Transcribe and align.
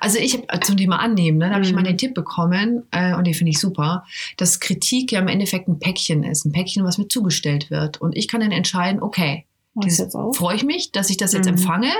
Also 0.00 0.18
ich 0.18 0.34
habe 0.34 0.60
zum 0.60 0.76
Thema 0.76 0.98
annehmen, 1.00 1.38
ne, 1.38 1.48
da 1.48 1.54
habe 1.54 1.64
ich 1.64 1.70
Mhm. 1.70 1.76
mal 1.76 1.82
den 1.84 1.98
Tipp 1.98 2.14
bekommen 2.14 2.84
äh, 2.90 3.14
und 3.14 3.26
den 3.26 3.34
finde 3.34 3.50
ich 3.50 3.58
super, 3.58 4.04
dass 4.36 4.60
Kritik 4.60 5.12
ja 5.12 5.20
im 5.20 5.28
Endeffekt 5.28 5.68
ein 5.68 5.78
Päckchen 5.78 6.22
ist, 6.24 6.44
ein 6.44 6.52
Päckchen, 6.52 6.84
was 6.84 6.98
mir 6.98 7.08
zugestellt 7.08 7.70
wird 7.70 8.00
und 8.00 8.16
ich 8.16 8.28
kann 8.28 8.40
dann 8.40 8.52
entscheiden, 8.52 9.02
okay, 9.02 9.44
ich 9.86 9.94
freue 10.36 10.56
ich 10.56 10.64
mich, 10.64 10.92
dass 10.92 11.08
ich 11.10 11.16
das 11.16 11.32
jetzt 11.32 11.46
Mhm. 11.46 11.52
empfange, 11.54 11.90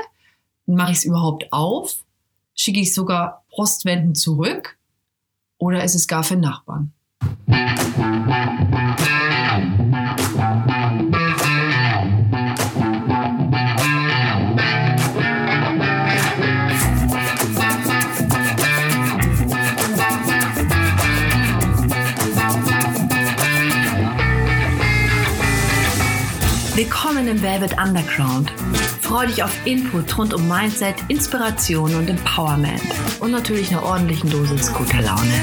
mache 0.67 0.91
ich 0.93 0.99
es 0.99 1.05
überhaupt 1.05 1.53
auf, 1.53 1.95
schicke 2.55 2.81
ich 2.81 2.89
es 2.89 2.95
sogar 2.95 3.45
postwendend 3.55 4.17
zurück 4.19 4.77
oder 5.59 5.85
ist 5.85 5.95
es 5.95 6.07
gar 6.09 6.25
für 6.25 6.37
Nachbarn? 6.37 6.93
Willkommen 26.79 27.27
im 27.27 27.43
Velvet 27.43 27.73
Underground. 27.77 28.53
Freu 29.00 29.27
dich 29.27 29.43
auf 29.43 29.50
Input 29.67 30.17
rund 30.17 30.32
um 30.32 30.46
Mindset, 30.46 30.95
Inspiration 31.09 31.93
und 31.96 32.09
Empowerment. 32.09 32.81
Und 33.19 33.33
natürlich 33.33 33.73
einer 33.73 33.83
ordentlichen 33.83 34.31
Dosis 34.31 34.73
guter 34.73 35.03
Laune. 35.03 35.34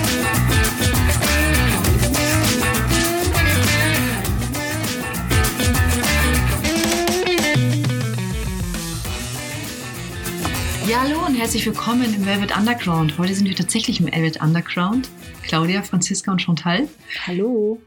Ja, 10.87 11.01
hallo 11.01 11.25
und 11.25 11.35
herzlich 11.35 11.65
willkommen 11.65 12.15
im 12.15 12.25
Velvet 12.25 12.57
Underground. 12.57 13.17
Heute 13.17 13.35
sind 13.35 13.49
wir 13.49 13.57
tatsächlich 13.57 13.99
im 13.99 14.05
Velvet 14.05 14.41
Underground. 14.41 15.09
Claudia, 15.43 15.81
Franziska 15.81 16.31
und 16.31 16.41
Chantal. 16.41 16.87
Hallo. 17.27 17.81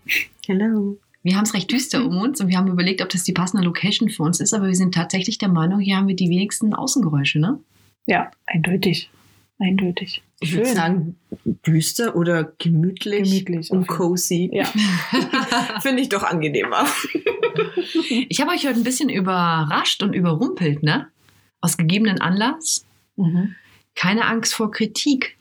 Hello. 0.46 0.98
Wir 1.22 1.36
haben 1.36 1.44
es 1.44 1.54
recht 1.54 1.70
düster 1.70 2.04
um 2.04 2.16
uns 2.18 2.40
und 2.40 2.48
wir 2.48 2.56
haben 2.56 2.68
überlegt, 2.68 3.02
ob 3.02 3.08
das 3.08 3.24
die 3.24 3.32
passende 3.32 3.64
Location 3.64 4.08
für 4.08 4.22
uns 4.22 4.40
ist, 4.40 4.54
aber 4.54 4.66
wir 4.66 4.74
sind 4.74 4.94
tatsächlich 4.94 5.38
der 5.38 5.48
Meinung, 5.48 5.80
hier 5.80 5.96
haben 5.96 6.08
wir 6.08 6.16
die 6.16 6.30
wenigsten 6.30 6.74
Außengeräusche, 6.74 7.40
ne? 7.40 7.58
Ja, 8.06 8.30
eindeutig. 8.46 9.10
Eindeutig. 9.58 10.22
Ich 10.40 10.54
würde 10.54 10.72
sagen, 10.72 11.16
düster 11.44 12.14
oder 12.14 12.52
gemütlich, 12.58 13.44
Gemütlich, 13.44 13.70
und 13.72 13.88
cozy. 13.88 14.48
Ja. 14.52 14.64
Finde 15.80 16.02
ich 16.02 16.08
doch 16.08 16.22
angenehmer. 16.22 16.86
Ich 18.28 18.40
habe 18.40 18.52
euch 18.52 18.66
heute 18.66 18.78
ein 18.78 18.84
bisschen 18.84 19.08
überrascht 19.08 20.02
und 20.04 20.12
überrumpelt, 20.12 20.84
ne? 20.84 21.08
Aus 21.60 21.76
gegebenen 21.76 22.20
Anlass. 22.20 22.86
Mhm. 23.16 23.56
Keine 23.96 24.26
Angst 24.26 24.54
vor 24.54 24.70
Kritik. 24.70 25.36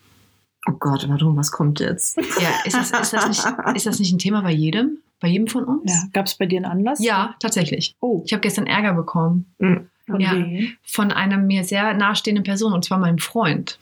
Oh 0.68 0.74
Gott, 0.80 1.08
warum? 1.08 1.38
Was 1.38 1.52
kommt 1.52 1.80
jetzt? 1.80 2.18
Ja, 2.18 2.50
ist 2.66 2.76
das, 2.76 2.92
ist 2.92 3.14
das, 3.14 3.28
nicht, 3.28 3.76
ist 3.76 3.86
das 3.86 4.00
nicht 4.00 4.12
ein 4.14 4.18
Thema 4.18 4.42
bei 4.42 4.52
jedem? 4.52 4.98
Bei 5.20 5.28
jedem 5.28 5.48
von 5.48 5.64
uns? 5.64 5.92
Ja. 5.92 6.04
Gab 6.14 6.28
es 6.28 6.36
bei 6.36 6.46
dir 6.46 6.58
einen 6.58 6.66
Anlass? 6.66 7.04
Ja, 7.04 7.36
tatsächlich. 7.40 7.96
Oh. 8.00 8.22
Ich 8.26 8.34
habe 8.34 8.42
gestern 8.42 8.68
Ärger 8.68 8.94
bekommen 8.94 9.54
Von 9.58 10.20
Ja. 10.20 10.34
wem? 10.34 10.74
von 10.84 11.12
einer 11.12 11.38
mir 11.38 11.64
sehr 11.64 11.94
nahestehenden 11.94 12.44
Person, 12.44 12.74
und 12.74 12.86
zwar 12.86 12.98
meinem 13.00 13.18
Freund. 13.18 13.80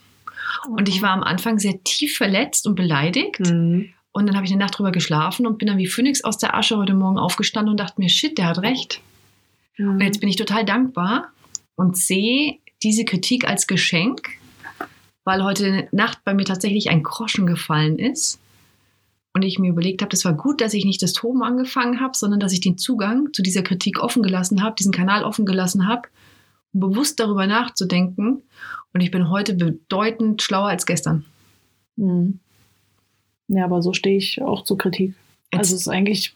Und 0.70 0.88
ich 0.90 1.02
war 1.02 1.12
am 1.12 1.24
Anfang 1.24 1.60
sehr 1.60 1.84
tief 1.84 2.16
verletzt 2.18 2.66
und 2.68 2.76
beleidigt. 2.76 3.40
Mhm. 3.42 3.90
Und 4.12 4.28
dann 4.28 4.36
habe 4.36 4.46
ich 4.46 4.52
eine 4.52 4.60
Nacht 4.62 4.78
drüber 4.78 4.92
geschlafen 4.92 5.46
und 5.46 5.58
bin 5.58 5.68
dann 5.68 5.78
wie 5.78 5.88
Phönix 5.88 6.24
aus 6.24 6.38
der 6.38 6.56
Asche 6.56 6.78
heute 6.78 6.94
Morgen 6.94 7.18
aufgestanden 7.18 7.72
und 7.72 7.80
dachte 7.80 8.00
mir, 8.00 8.08
shit, 8.10 8.38
der 8.38 8.46
hat 8.48 8.60
recht. 8.60 9.02
Und 9.78 10.00
jetzt 10.00 10.22
bin 10.22 10.30
ich 10.30 10.38
total 10.38 10.64
dankbar 10.64 11.28
und 11.76 11.98
sehe 11.98 12.60
diese 12.82 13.04
Kritik 13.04 13.46
als 13.48 13.68
Geschenk, 13.68 14.22
weil 15.26 15.44
heute 15.44 15.90
Nacht 15.92 16.20
bei 16.24 16.34
mir 16.34 16.46
tatsächlich 16.46 16.90
ein 16.90 17.04
Groschen 17.04 17.46
gefallen 17.46 18.00
ist. 18.00 18.40
Und 19.36 19.42
ich 19.42 19.60
mir 19.60 19.70
überlegt 19.70 20.02
habe, 20.02 20.10
das 20.10 20.24
war 20.24 20.34
gut, 20.34 20.62
dass 20.62 20.74
ich 20.74 20.86
nicht 20.86 21.02
das 21.02 21.12
Toben 21.12 21.44
angefangen 21.44 22.00
habe, 22.00 22.16
sondern 22.16 22.40
dass 22.40 22.54
ich 22.54 22.62
den 22.62 22.78
Zugang 22.78 23.34
zu 23.34 23.42
dieser 23.42 23.64
Kritik 23.64 24.00
offen 24.00 24.24
gelassen 24.24 24.64
habe, 24.64 24.78
diesen 24.80 24.94
Kanal 24.94 25.26
offen 25.26 25.46
gelassen 25.46 25.90
habe, 25.90 26.08
um 26.74 26.80
bewusst 26.80 27.20
darüber 27.20 27.46
nachzudenken. 27.46 28.44
Und 28.94 29.02
ich 29.02 29.12
bin 29.12 29.30
heute 29.30 29.54
bedeutend 29.54 30.42
schlauer 30.42 30.70
als 30.70 30.86
gestern. 30.86 31.26
Mhm. 31.98 32.40
Ja, 33.50 33.66
aber 33.66 33.82
so 33.82 33.92
stehe 33.92 34.16
ich 34.16 34.42
auch 34.42 34.64
zur 34.64 34.78
Kritik. 34.78 35.16
Also 35.52 35.76
es 35.76 35.82
ist 35.82 35.90
eigentlich 35.90 36.34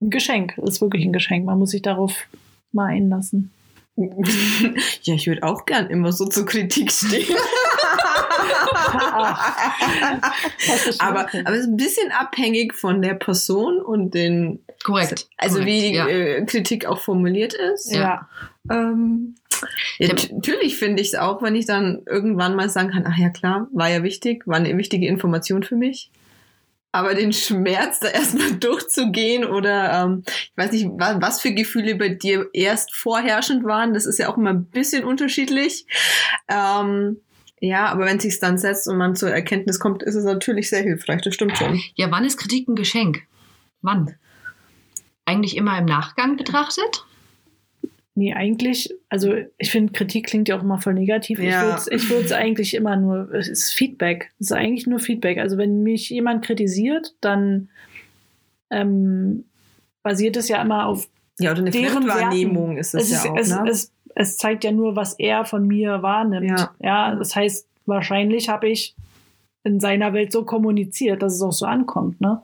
ein 0.00 0.10
Geschenk. 0.10 0.56
Es 0.58 0.74
ist 0.74 0.80
wirklich 0.80 1.04
ein 1.04 1.12
Geschenk. 1.12 1.46
Man 1.46 1.58
muss 1.58 1.70
sich 1.70 1.82
darauf 1.82 2.28
mal 2.70 2.90
einlassen. 2.90 3.50
ja, 3.96 5.14
ich 5.14 5.26
würde 5.26 5.42
auch 5.42 5.66
gern 5.66 5.88
immer 5.88 6.12
so 6.12 6.26
zur 6.26 6.46
Kritik 6.46 6.92
stehen. 6.92 7.26
Aber, 10.98 11.20
aber 11.44 11.54
es 11.54 11.60
ist 11.60 11.68
ein 11.68 11.76
bisschen 11.76 12.10
abhängig 12.12 12.74
von 12.74 13.02
der 13.02 13.14
Person 13.14 13.80
und 13.80 14.14
den, 14.14 14.64
Korrekt. 14.84 15.28
also 15.36 15.58
Korrekt, 15.58 15.70
wie 15.72 15.80
die 15.88 15.94
ja. 15.94 16.06
äh, 16.06 16.44
Kritik 16.44 16.86
auch 16.86 17.00
formuliert 17.00 17.54
ist. 17.54 17.92
ja. 17.92 18.28
Ähm, 18.70 19.36
ja, 19.98 20.08
natürlich 20.08 20.76
finde 20.78 21.00
ich 21.00 21.08
es 21.08 21.14
auch, 21.14 21.40
wenn 21.42 21.54
ich 21.54 21.66
dann 21.66 22.02
irgendwann 22.06 22.56
mal 22.56 22.68
sagen 22.68 22.90
kann, 22.90 23.04
ach 23.06 23.16
ja 23.16 23.28
klar, 23.30 23.68
war 23.72 23.88
ja 23.88 24.02
wichtig, 24.02 24.46
war 24.46 24.56
eine 24.56 24.76
wichtige 24.76 25.06
Information 25.06 25.62
für 25.62 25.76
mich. 25.76 26.10
Aber 26.92 27.14
den 27.14 27.32
Schmerz 27.32 28.00
da 28.00 28.08
erstmal 28.08 28.52
durchzugehen 28.60 29.44
oder 29.44 30.04
ähm, 30.04 30.22
ich 30.26 30.52
weiß 30.56 30.72
nicht, 30.72 30.86
wa- 30.98 31.16
was 31.20 31.40
für 31.40 31.52
Gefühle 31.52 31.94
bei 31.96 32.08
dir 32.08 32.48
erst 32.52 32.94
vorherrschend 32.94 33.64
waren, 33.64 33.94
das 33.94 34.06
ist 34.06 34.18
ja 34.18 34.28
auch 34.28 34.36
immer 34.36 34.50
ein 34.50 34.64
bisschen 34.66 35.04
unterschiedlich. 35.04 35.86
Ähm, 36.48 37.18
ja, 37.64 37.86
aber 37.86 38.04
wenn 38.04 38.20
sich's 38.20 38.40
dann 38.40 38.58
setzt 38.58 38.86
und 38.88 38.98
man 38.98 39.16
zur 39.16 39.30
Erkenntnis 39.30 39.80
kommt, 39.80 40.02
ist 40.02 40.14
es 40.14 40.24
natürlich 40.24 40.68
sehr 40.68 40.82
hilfreich, 40.82 41.22
das 41.22 41.34
stimmt 41.34 41.56
schon. 41.56 41.80
Ja, 41.94 42.10
wann 42.10 42.24
ist 42.24 42.36
Kritik 42.36 42.68
ein 42.68 42.74
Geschenk? 42.74 43.22
Wann? 43.80 44.16
Eigentlich 45.24 45.56
immer 45.56 45.78
im 45.78 45.86
Nachgang 45.86 46.36
betrachtet? 46.36 47.06
Nee, 48.14 48.34
eigentlich, 48.34 48.94
also 49.08 49.34
ich 49.56 49.70
finde, 49.70 49.94
Kritik 49.94 50.26
klingt 50.26 50.48
ja 50.48 50.58
auch 50.58 50.62
immer 50.62 50.78
voll 50.78 50.92
negativ. 50.92 51.38
Ja. 51.38 51.82
Ich 51.90 52.10
würde 52.10 52.26
es 52.26 52.32
eigentlich 52.32 52.74
immer 52.74 52.96
nur, 52.96 53.32
es 53.32 53.48
ist 53.48 53.72
Feedback. 53.72 54.30
Es 54.38 54.50
ist 54.50 54.52
eigentlich 54.52 54.86
nur 54.86 54.98
Feedback. 54.98 55.38
Also 55.38 55.56
wenn 55.56 55.82
mich 55.82 56.10
jemand 56.10 56.44
kritisiert, 56.44 57.14
dann 57.22 57.70
ähm, 58.70 59.44
basiert 60.02 60.36
es 60.36 60.48
ja 60.48 60.60
immer 60.60 60.86
auf 60.86 61.08
Ja, 61.40 61.52
oder 61.52 61.60
eine 61.60 61.70
Deren 61.70 62.04
Fremdwahrnehmung 62.04 62.76
Werten. 62.76 62.78
ist 62.78 62.94
es, 62.94 63.10
es, 63.10 63.24
ja 63.24 63.30
auch, 63.32 63.36
es, 63.38 63.48
ne? 63.48 63.64
es, 63.68 63.92
es 64.14 64.36
zeigt 64.36 64.64
ja 64.64 64.72
nur, 64.72 64.96
was 64.96 65.18
er 65.18 65.44
von 65.44 65.66
mir 65.66 66.02
wahrnimmt. 66.02 66.50
Ja. 66.58 66.74
Ja, 66.80 67.14
das 67.14 67.34
heißt, 67.34 67.68
wahrscheinlich 67.86 68.48
habe 68.48 68.68
ich 68.68 68.94
in 69.64 69.80
seiner 69.80 70.12
Welt 70.12 70.32
so 70.32 70.44
kommuniziert, 70.44 71.22
dass 71.22 71.34
es 71.34 71.42
auch 71.42 71.52
so 71.52 71.66
ankommt, 71.66 72.20
ne? 72.20 72.42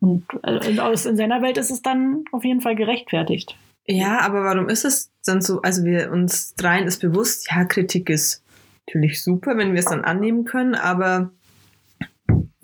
Und 0.00 0.24
in, 0.68 0.78
aus, 0.78 1.06
in 1.06 1.16
seiner 1.16 1.40
Welt 1.40 1.56
ist 1.56 1.70
es 1.70 1.80
dann 1.80 2.24
auf 2.30 2.44
jeden 2.44 2.60
Fall 2.60 2.76
gerechtfertigt. 2.76 3.56
Ja, 3.86 4.20
aber 4.20 4.44
warum 4.44 4.68
ist 4.68 4.84
es 4.84 5.10
dann 5.24 5.40
so? 5.40 5.62
Also 5.62 5.84
wir 5.84 6.12
uns 6.12 6.54
dreien 6.54 6.86
ist 6.86 7.00
bewusst, 7.00 7.48
ja, 7.50 7.64
Kritik 7.64 8.10
ist 8.10 8.44
natürlich 8.86 9.22
super, 9.22 9.56
wenn 9.56 9.72
wir 9.72 9.78
es 9.78 9.86
dann 9.86 10.04
annehmen 10.04 10.44
können, 10.44 10.74
aber 10.74 11.30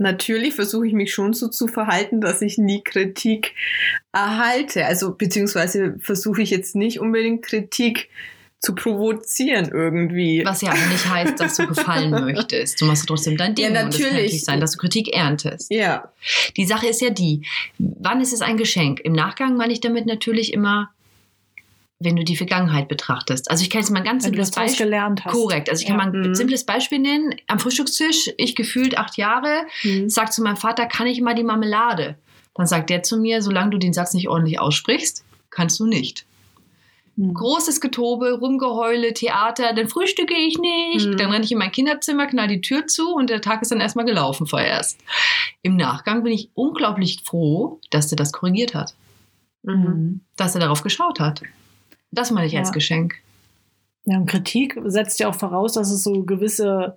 natürlich 0.03 0.55
versuche 0.55 0.87
ich 0.87 0.93
mich 0.93 1.15
schon 1.15 1.33
so 1.33 1.49
zu 1.49 1.67
verhalten, 1.69 2.21
dass 2.21 2.43
ich 2.43 2.59
nie 2.59 2.83
Kritik 2.83 3.55
erhalte. 4.13 4.85
Also 4.85 5.15
beziehungsweise 5.15 5.97
versuche 6.01 6.43
ich 6.43 6.51
jetzt 6.51 6.75
nicht 6.77 7.01
unbedingt 7.01 7.43
Kritik 7.43 8.09
zu 8.63 8.77
provozieren 8.77 9.71
irgendwie. 9.73 10.45
Was 10.45 10.63
ja 10.63 10.71
aber 10.71 10.87
nicht 10.87 11.09
heißt, 11.09 11.41
dass 11.41 11.57
du 11.57 11.67
gefallen 11.67 12.11
möchtest. 12.33 12.81
Du 12.81 12.85
machst 12.85 13.09
trotzdem 13.09 13.37
dein 13.37 13.57
Ding. 13.57 13.65
Ja, 13.65 13.71
Und 13.71 13.77
es 13.77 13.81
kann 13.83 13.91
natürlich. 13.91 14.13
natürlich 14.13 14.45
sein, 14.45 14.61
dass 14.61 14.73
du 14.73 14.79
Kritik 14.79 15.15
erntest. 15.15 15.73
Ja, 15.73 16.13
Die 16.57 16.65
Sache 16.65 16.87
ist 16.87 17.01
ja 17.01 17.11
die, 17.11 17.43
wann 17.79 18.21
ist 18.21 18.33
es 18.33 18.41
ein 18.41 18.57
Geschenk? 18.57 19.01
Im 19.01 19.15
Nachgang 19.15 19.57
meine 19.57 19.73
ich 19.73 19.81
damit 19.81 20.07
natürlich 20.07 20.53
immer, 20.53 20.91
wenn 22.05 22.17
du 22.17 22.25
die 22.25 22.37
Vergangenheit 22.37 22.89
betrachtest. 22.89 23.51
Also 23.51 23.63
ich 23.63 23.71
kann 23.71 23.81
jetzt 23.81 23.91
mal 23.91 23.99
ein 24.01 24.05
ganz 24.05 24.25
Wenn 24.25 24.31
simples 24.31 24.51
Beispiel. 24.51 24.87
gelernt 24.87 25.25
hast. 25.25 25.33
Korrekt. 25.33 25.69
Also 25.71 25.81
ich 25.83 25.87
kann 25.89 25.99
Ja. 25.99 26.05
mal 26.07 26.13
ein 26.15 26.29
Mhm. 26.31 26.35
simples 26.35 26.65
Beispiel 26.65 26.99
nennen. 26.99 27.35
Am 27.49 27.59
Frühstückstisch, 27.59 28.31
ich 28.37 28.55
gefühlt 28.57 28.97
acht 28.99 29.17
Jahre, 29.17 29.63
Mhm. 29.85 30.09
sag 30.09 30.33
zu 30.33 30.43
meinem 30.43 30.57
Vater, 30.57 30.87
kann 30.87 31.07
ich 31.07 31.21
mal 31.21 31.35
die 31.35 31.45
Marmelade? 31.45 32.17
Dann 32.55 32.67
sagt 32.67 32.91
der 32.91 33.03
zu 33.03 33.17
mir, 33.19 33.41
solange 33.43 33.71
du 33.71 33.79
den 33.79 33.93
Satz 33.93 34.13
nicht 34.15 34.29
ordentlich 34.29 34.61
aussprichst, 34.61 35.25
kannst 35.51 35.81
du 35.81 35.87
nicht. 35.87 36.27
Hm. 37.19 37.35
Großes 37.35 37.81
Getobe, 37.83 38.33
Rumgeheule, 38.41 39.13
Theater, 39.13 39.75
dann 39.75 39.87
frühstücke 39.89 40.33
ich 40.35 40.59
nicht. 40.59 41.07
Mhm. 41.07 41.17
Dann 41.19 41.31
renne 41.31 41.45
ich 41.45 41.53
in 41.53 41.59
mein 41.59 41.71
Kinderzimmer, 41.73 42.27
knall 42.27 42.49
die 42.49 42.63
Tür 42.63 42.87
zu 42.87 43.15
und 43.15 43.29
der 43.29 43.43
Tag 43.43 43.61
ist 43.63 43.71
dann 43.71 43.81
erstmal 43.81 44.07
gelaufen 44.07 44.47
vorerst. 44.47 44.99
Im 45.63 45.77
Nachgang 45.77 46.23
bin 46.25 46.33
ich 46.33 46.49
unglaublich 46.55 47.21
froh, 47.25 47.81
dass 47.91 48.09
der 48.09 48.17
das 48.17 48.33
korrigiert 48.33 48.75
hat, 48.75 48.95
Mhm. 49.63 49.75
Mhm. 49.75 50.21
dass 50.37 50.55
er 50.55 50.61
darauf 50.63 50.83
geschaut 50.83 51.21
hat. 51.21 51.43
Das 52.13 52.31
meine 52.31 52.47
ich 52.47 52.53
Ja. 52.53 52.61
als 52.61 52.73
Geschenk. 52.73 53.15
Ja, 54.05 54.17
und 54.19 54.27
Kritik 54.27 54.79
setzt 54.85 55.19
ja 55.21 55.29
auch 55.29 55.35
voraus, 55.35 55.75
dass 55.75 55.91
es 55.91 56.03
so 56.05 56.23
gewisse 56.25 56.97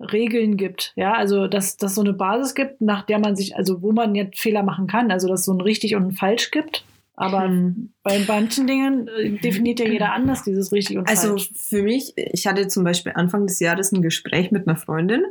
Regeln 0.00 0.56
gibt. 0.56 0.92
Ja, 0.96 1.12
also 1.14 1.46
dass 1.46 1.76
dass 1.76 1.94
so 1.94 2.00
eine 2.00 2.12
Basis 2.12 2.54
gibt, 2.54 2.80
nach 2.80 3.02
der 3.06 3.18
man 3.18 3.36
sich, 3.36 3.56
also 3.56 3.80
wo 3.82 3.92
man 3.92 4.14
jetzt 4.14 4.38
Fehler 4.40 4.62
machen 4.62 4.86
kann, 4.86 5.10
also 5.10 5.28
dass 5.28 5.40
es 5.40 5.46
so 5.46 5.52
ein 5.52 5.60
richtig 5.60 5.94
und 5.94 6.06
ein 6.08 6.12
falsch 6.12 6.50
gibt. 6.50 6.84
Aber 7.16 7.44
Hm. 7.44 7.92
bei 8.02 8.18
manchen 8.26 8.66
Dingen 8.66 9.06
äh, 9.08 9.30
definiert 9.38 9.78
ja 9.78 9.86
jeder 9.86 10.12
anders 10.12 10.42
dieses 10.42 10.72
richtig 10.72 10.98
und 10.98 11.08
Also 11.08 11.28
falsch. 11.28 11.50
für 11.54 11.82
mich, 11.82 12.12
ich 12.16 12.46
hatte 12.48 12.66
zum 12.66 12.82
Beispiel 12.82 13.12
Anfang 13.14 13.46
des 13.46 13.60
Jahres 13.60 13.92
ein 13.92 14.02
Gespräch 14.02 14.50
mit 14.50 14.66
einer 14.66 14.76
Freundin 14.76 15.22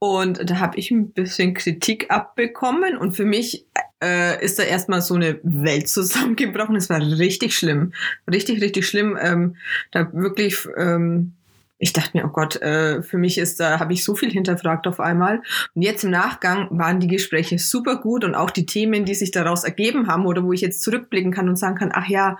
und 0.00 0.48
da 0.48 0.58
habe 0.60 0.78
ich 0.78 0.90
ein 0.90 1.10
bisschen 1.10 1.52
Kritik 1.52 2.10
abbekommen 2.10 2.96
und 2.96 3.12
für 3.12 3.26
mich 3.26 3.66
äh, 4.02 4.42
ist 4.42 4.58
da 4.58 4.62
erstmal 4.62 5.02
so 5.02 5.14
eine 5.14 5.38
Welt 5.42 5.88
zusammengebrochen. 5.90 6.74
Es 6.74 6.88
war 6.88 7.00
richtig 7.00 7.54
schlimm, 7.54 7.92
richtig, 8.28 8.62
richtig 8.62 8.86
schlimm. 8.86 9.18
Ähm, 9.20 9.56
da 9.90 10.10
wirklich, 10.14 10.66
ähm, 10.78 11.32
ich 11.78 11.92
dachte 11.92 12.16
mir, 12.16 12.24
oh 12.24 12.30
Gott, 12.30 12.56
äh, 12.62 13.02
für 13.02 13.18
mich 13.18 13.36
ist 13.36 13.60
da, 13.60 13.78
habe 13.78 13.92
ich 13.92 14.02
so 14.02 14.14
viel 14.14 14.30
hinterfragt 14.30 14.86
auf 14.86 15.00
einmal. 15.00 15.42
Und 15.74 15.82
jetzt 15.82 16.02
im 16.02 16.12
Nachgang 16.12 16.68
waren 16.70 17.00
die 17.00 17.06
Gespräche 17.06 17.58
super 17.58 17.96
gut 17.96 18.24
und 18.24 18.34
auch 18.34 18.50
die 18.50 18.64
Themen, 18.64 19.04
die 19.04 19.14
sich 19.14 19.32
daraus 19.32 19.64
ergeben 19.64 20.06
haben 20.06 20.24
oder 20.24 20.42
wo 20.42 20.54
ich 20.54 20.62
jetzt 20.62 20.82
zurückblicken 20.82 21.30
kann 21.30 21.50
und 21.50 21.56
sagen 21.56 21.76
kann, 21.76 21.90
ach 21.92 22.08
ja, 22.08 22.38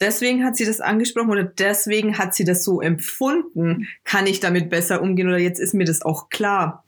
deswegen 0.00 0.44
hat 0.44 0.56
sie 0.56 0.66
das 0.66 0.80
angesprochen 0.80 1.30
oder 1.30 1.44
deswegen 1.44 2.18
hat 2.18 2.34
sie 2.34 2.44
das 2.44 2.64
so 2.64 2.80
empfunden, 2.80 3.86
kann 4.02 4.26
ich 4.26 4.40
damit 4.40 4.68
besser 4.68 5.00
umgehen 5.00 5.28
oder 5.28 5.38
jetzt 5.38 5.60
ist 5.60 5.74
mir 5.74 5.84
das 5.84 6.02
auch 6.02 6.28
klar. 6.28 6.82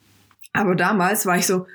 Aber 0.52 0.74
damals 0.74 1.26
war 1.26 1.36
ich 1.36 1.46
so 1.46 1.66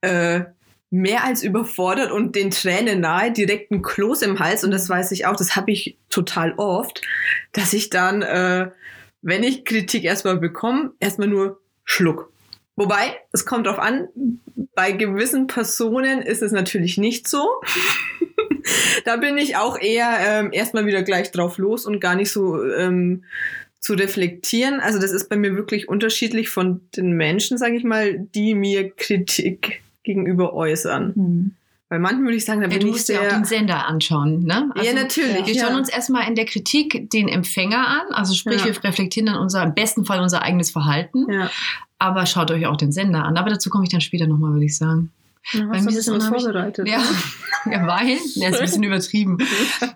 äh, 0.00 0.42
mehr 0.90 1.24
als 1.24 1.42
überfordert 1.42 2.10
und 2.10 2.34
den 2.34 2.50
Tränen 2.50 3.00
nahe, 3.00 3.32
direkt 3.32 3.70
ein 3.70 3.82
Kloß 3.82 4.22
im 4.22 4.40
Hals 4.40 4.64
und 4.64 4.72
das 4.72 4.88
weiß 4.88 5.12
ich 5.12 5.24
auch, 5.26 5.36
das 5.36 5.54
habe 5.54 5.70
ich 5.70 5.96
total 6.10 6.52
oft, 6.56 7.00
dass 7.52 7.72
ich 7.72 7.90
dann, 7.90 8.22
äh, 8.22 8.70
wenn 9.22 9.44
ich 9.44 9.64
Kritik 9.64 10.04
erstmal 10.04 10.38
bekomme, 10.38 10.92
erstmal 10.98 11.28
nur 11.28 11.60
schluck. 11.84 12.32
Wobei, 12.74 13.18
es 13.32 13.46
kommt 13.46 13.66
drauf 13.66 13.78
an, 13.78 14.08
bei 14.74 14.92
gewissen 14.92 15.46
Personen 15.46 16.22
ist 16.22 16.42
es 16.42 16.50
natürlich 16.50 16.98
nicht 16.98 17.28
so. 17.28 17.46
da 19.04 19.16
bin 19.16 19.38
ich 19.38 19.56
auch 19.56 19.78
eher 19.78 20.18
ähm, 20.20 20.50
erstmal 20.52 20.86
wieder 20.86 21.02
gleich 21.02 21.30
drauf 21.30 21.58
los 21.58 21.86
und 21.86 22.00
gar 22.00 22.14
nicht 22.14 22.32
so 22.32 22.64
ähm, 22.64 23.24
zu 23.80 23.94
reflektieren. 23.94 24.80
Also 24.80 24.98
das 25.00 25.10
ist 25.12 25.28
bei 25.28 25.36
mir 25.36 25.56
wirklich 25.56 25.88
unterschiedlich 25.88 26.48
von 26.50 26.80
den 26.96 27.12
Menschen, 27.12 27.58
sage 27.58 27.76
ich 27.76 27.84
mal, 27.84 28.18
die 28.34 28.54
mir 28.54 28.90
Kritik 28.90 29.82
gegenüber 30.04 30.52
äußern. 30.54 31.14
Hm. 31.14 31.50
Bei 31.88 31.98
manchen 31.98 32.22
würde 32.22 32.36
ich 32.36 32.44
sagen, 32.44 32.60
da 32.60 32.66
Ja, 32.68 32.70
bin 32.70 32.80
du 32.82 32.86
ich 32.86 32.92
musst 32.92 33.08
ja 33.08 33.20
auch 33.20 33.28
den 33.28 33.44
Sender 33.44 33.86
anschauen, 33.88 34.44
ne? 34.44 34.70
ja, 34.80 34.92
natürlich. 34.92 35.44
Wir 35.46 35.54
ja. 35.54 35.66
schauen 35.66 35.76
uns 35.76 35.88
erstmal 35.88 36.28
in 36.28 36.36
der 36.36 36.44
Kritik 36.44 37.10
den 37.10 37.26
Empfänger 37.28 37.84
an, 37.88 38.12
also 38.14 38.32
sprich, 38.34 38.60
Ja. 38.60 38.66
wir 38.66 38.84
reflektieren 38.84 39.26
dann 39.26 39.38
unser, 39.40 39.64
im 39.64 39.74
besten 39.74 40.04
Fall 40.04 40.20
unser 40.20 40.42
eigenes 40.42 40.70
Verhalten, 40.70 41.26
Ja. 41.28 41.50
aber 41.98 42.26
schaut 42.26 42.52
euch 42.52 42.66
auch 42.66 42.76
den 42.76 42.92
Sender 42.92 43.24
an. 43.24 43.36
Aber 43.36 43.50
dazu 43.50 43.70
komme 43.70 43.82
ich 43.84 43.90
dann 43.90 44.00
später 44.00 44.28
nochmal, 44.28 44.52
würde 44.52 44.66
ich 44.66 44.76
sagen. 44.76 45.10
Ja, 45.52 45.66
Bei 45.66 45.80
mir 45.80 45.88
ist 45.90 46.08
unheimlich- 46.08 46.42
vorbereitet? 46.42 46.86
Ja, 46.86 47.02
ja 47.70 47.86
weil, 47.88 48.18
ja, 48.34 48.50
ist 48.50 48.54
ein 48.56 48.60
bisschen 48.60 48.82
übertrieben. 48.84 49.38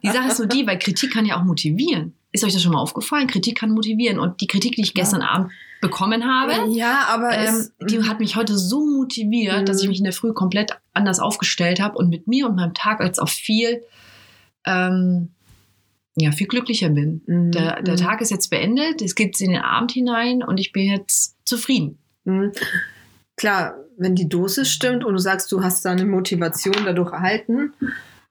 Die 0.02 0.08
Sache 0.10 0.28
ist 0.28 0.38
so 0.38 0.46
die, 0.46 0.66
weil 0.66 0.78
Kritik 0.80 1.12
kann 1.12 1.26
ja 1.26 1.38
auch 1.38 1.44
motivieren. 1.44 2.14
Ist 2.34 2.42
euch 2.42 2.52
das 2.52 2.62
schon 2.62 2.72
mal 2.72 2.80
aufgefallen? 2.80 3.28
Kritik 3.28 3.56
kann 3.56 3.70
motivieren. 3.70 4.18
Und 4.18 4.40
die 4.40 4.48
Kritik, 4.48 4.74
die 4.74 4.82
ich 4.82 4.88
Ja. 4.88 5.02
gestern 5.02 5.22
Abend 5.22 5.52
bekommen 5.80 6.24
habe, 6.24 6.52
Ja, 6.72 7.04
aber 7.08 7.30
ähm, 7.38 7.68
die 7.88 8.02
hat 8.02 8.18
mich 8.18 8.34
heute 8.34 8.58
so 8.58 8.84
motiviert, 8.84 9.68
dass 9.68 9.78
ich 9.78 9.84
Mhm. 9.84 9.88
mich 9.90 9.98
in 9.98 10.04
der 10.04 10.12
Früh 10.12 10.32
komplett 10.32 10.76
anders 10.94 11.20
aufgestellt 11.20 11.78
habe 11.80 11.96
und 11.96 12.08
mit 12.08 12.26
mir 12.26 12.48
und 12.48 12.56
meinem 12.56 12.74
Tag 12.74 13.00
als 13.00 13.20
auch 13.20 13.28
viel, 13.28 13.82
ähm, 14.66 15.30
ja, 16.16 16.32
viel 16.32 16.48
glücklicher 16.48 16.88
bin. 16.88 17.22
Mhm, 17.26 17.52
Der, 17.52 17.82
der. 17.82 17.96
Tag 17.96 18.20
ist 18.20 18.30
jetzt 18.30 18.48
beendet, 18.50 19.00
es 19.00 19.14
geht 19.14 19.40
in 19.40 19.52
den 19.52 19.60
Abend 19.62 19.92
hinein 19.92 20.42
und 20.42 20.58
ich 20.58 20.72
bin 20.72 20.90
jetzt 20.90 21.36
zufrieden. 21.44 21.98
Mhm. 22.24 22.50
Klar, 23.36 23.74
wenn 23.96 24.16
die 24.16 24.28
Dosis 24.28 24.70
stimmt 24.70 25.04
und 25.04 25.12
du 25.12 25.18
sagst, 25.20 25.52
du 25.52 25.62
hast 25.62 25.84
da 25.84 25.90
eine 25.92 26.04
Motivation 26.04 26.74
dadurch 26.84 27.12
erhalten, 27.12 27.72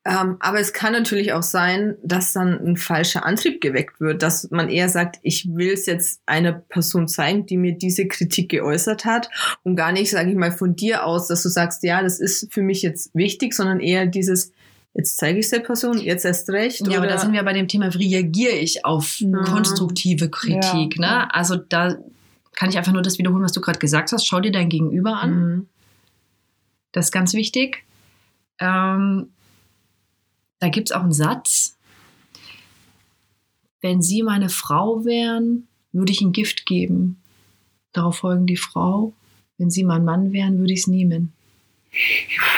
ähm, 0.06 0.36
aber 0.40 0.60
es 0.60 0.74
kann 0.74 0.92
natürlich 0.92 1.32
auch 1.32 1.44
sein, 1.44 1.96
dass 2.04 2.34
dann 2.34 2.60
ein 2.66 2.76
falscher 2.78 3.26
Antrieb 3.26 3.62
geweckt 3.62 4.02
wird, 4.02 4.22
dass 4.22 4.52
man 4.52 4.70
eher 4.70 4.90
sagt, 4.90 5.20
ich 5.22 5.48
will 5.56 5.72
es 5.72 5.86
jetzt 5.86 6.22
einer 6.26 6.52
Person 6.52 7.08
zeigen, 7.08 7.46
die 7.46 7.56
mir 7.58 7.72
diese 7.78 8.08
Kritik 8.08 8.50
geäußert 8.50 9.06
hat 9.06 9.30
und 9.64 9.76
gar 9.78 9.92
nicht, 9.94 10.12
sage 10.12 10.30
ich 10.30 10.36
mal, 10.36 10.52
von 10.52 10.76
dir 10.76 11.06
aus, 11.06 11.28
dass 11.28 11.44
du 11.44 11.50
sagst, 11.50 11.84
ja, 11.84 12.02
das 12.04 12.20
ist 12.20 12.52
für 12.54 12.62
mich 12.62 12.82
jetzt 12.82 13.16
wichtig, 13.16 13.54
sondern 13.54 13.80
eher 13.80 14.06
dieses, 14.06 14.52
jetzt 14.94 15.18
zeige 15.18 15.40
ich 15.40 15.46
es 15.46 15.52
der 15.52 15.60
Person, 15.62 15.98
jetzt 15.98 16.26
erst 16.26 16.50
recht. 16.50 16.82
Ja, 16.82 16.98
aber 16.98 17.06
oder- 17.08 17.16
da 17.16 17.18
sind 17.20 17.32
wir 17.32 17.44
bei 17.44 17.54
dem 17.54 17.70
Thema, 17.70 17.94
wie 17.94 18.14
reagiere 18.14 18.54
ich 18.56 18.84
auf 18.86 19.20
Ja. 19.22 19.38
konstruktive 19.44 20.30
Kritik. 20.30 20.98
Ja. 20.98 21.24
Ne? 21.24 21.34
Also 21.34 21.56
da 21.56 21.96
kann 22.56 22.70
ich 22.70 22.78
einfach 22.78 22.92
nur 22.92 23.02
das 23.04 23.18
wiederholen, 23.20 23.44
was 23.44 23.54
du 23.54 23.62
gerade 23.62 23.80
gesagt 23.80 24.12
hast. 24.12 24.28
Schau 24.28 24.42
dir 24.42 24.52
dein 24.52 24.68
Gegenüber 24.70 25.16
an. 25.22 25.32
Mhm. 25.34 25.68
Das 26.92 27.06
ist 27.06 27.12
ganz 27.12 27.34
wichtig. 27.34 27.84
Ähm, 28.60 29.30
da 30.64 30.70
gibt 30.70 30.90
es 30.90 30.96
auch 30.96 31.02
einen 31.02 31.12
Satz. 31.12 31.78
Wenn 33.82 34.02
Sie 34.02 34.24
meine 34.24 34.48
Frau 34.48 35.04
wären, 35.04 35.68
würde 35.92 36.14
ich 36.14 36.22
ein 36.22 36.32
Gift 36.32 36.66
geben. 36.66 37.22
Darauf 37.92 38.20
folgen 38.20 38.48
die 38.48 38.56
Frau. 38.56 39.12
Wenn 39.58 39.70
Sie 39.70 39.84
mein 39.84 40.06
Mann 40.06 40.32
wären, 40.32 40.60
würde 40.60 40.72
ich 40.72 40.80
es 40.80 40.88
nehmen. 40.88 41.34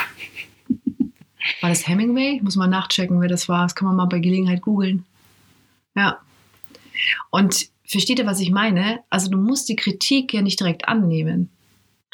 War 1.61 1.69
das 1.71 1.87
Hemingway? 1.87 2.35
Ich 2.35 2.43
muss 2.43 2.55
mal 2.55 2.67
nachchecken, 2.67 3.19
wer 3.21 3.27
das 3.27 3.49
war. 3.49 3.63
Das 3.63 3.73
kann 3.73 3.87
man 3.87 3.95
mal 3.97 4.05
bei 4.05 4.19
Gelegenheit 4.19 4.61
googeln. 4.61 5.03
Ja. 5.95 6.19
Und 7.31 7.69
versteht 7.87 8.19
ihr, 8.19 8.27
was 8.27 8.39
ich 8.39 8.51
meine? 8.51 8.99
Also 9.09 9.31
du 9.31 9.39
musst 9.39 9.67
die 9.67 9.75
Kritik 9.75 10.31
ja 10.31 10.43
nicht 10.43 10.59
direkt 10.59 10.87
annehmen. 10.87 11.49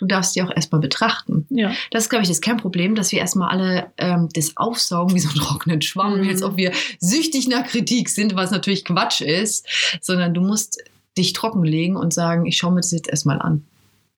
Du 0.01 0.07
darfst 0.07 0.33
sie 0.33 0.41
auch 0.41 0.49
erstmal 0.49 0.81
betrachten. 0.81 1.45
Ja. 1.51 1.73
Das 1.91 2.03
ist, 2.05 2.09
glaube 2.09 2.23
ich, 2.23 2.29
das 2.29 2.41
Kernproblem, 2.41 2.95
dass 2.95 3.11
wir 3.11 3.19
erstmal 3.19 3.49
alle 3.49 3.91
ähm, 3.97 4.29
das 4.33 4.57
aufsaugen 4.57 5.13
wie 5.15 5.19
so 5.19 5.29
einen 5.29 5.37
trockenen 5.37 5.81
Schwamm, 5.83 6.21
Mhm. 6.21 6.27
als 6.29 6.41
ob 6.41 6.57
wir 6.57 6.71
süchtig 6.99 7.47
nach 7.47 7.67
Kritik 7.67 8.09
sind, 8.09 8.35
was 8.35 8.49
natürlich 8.49 8.83
Quatsch 8.83 9.21
ist, 9.21 9.67
sondern 10.01 10.33
du 10.33 10.41
musst 10.41 10.83
dich 11.19 11.33
trockenlegen 11.33 11.95
und 11.97 12.13
sagen, 12.15 12.47
ich 12.47 12.57
schaue 12.57 12.71
mir 12.71 12.81
das 12.81 12.89
jetzt 12.91 13.09
erstmal 13.09 13.39
an, 13.39 13.63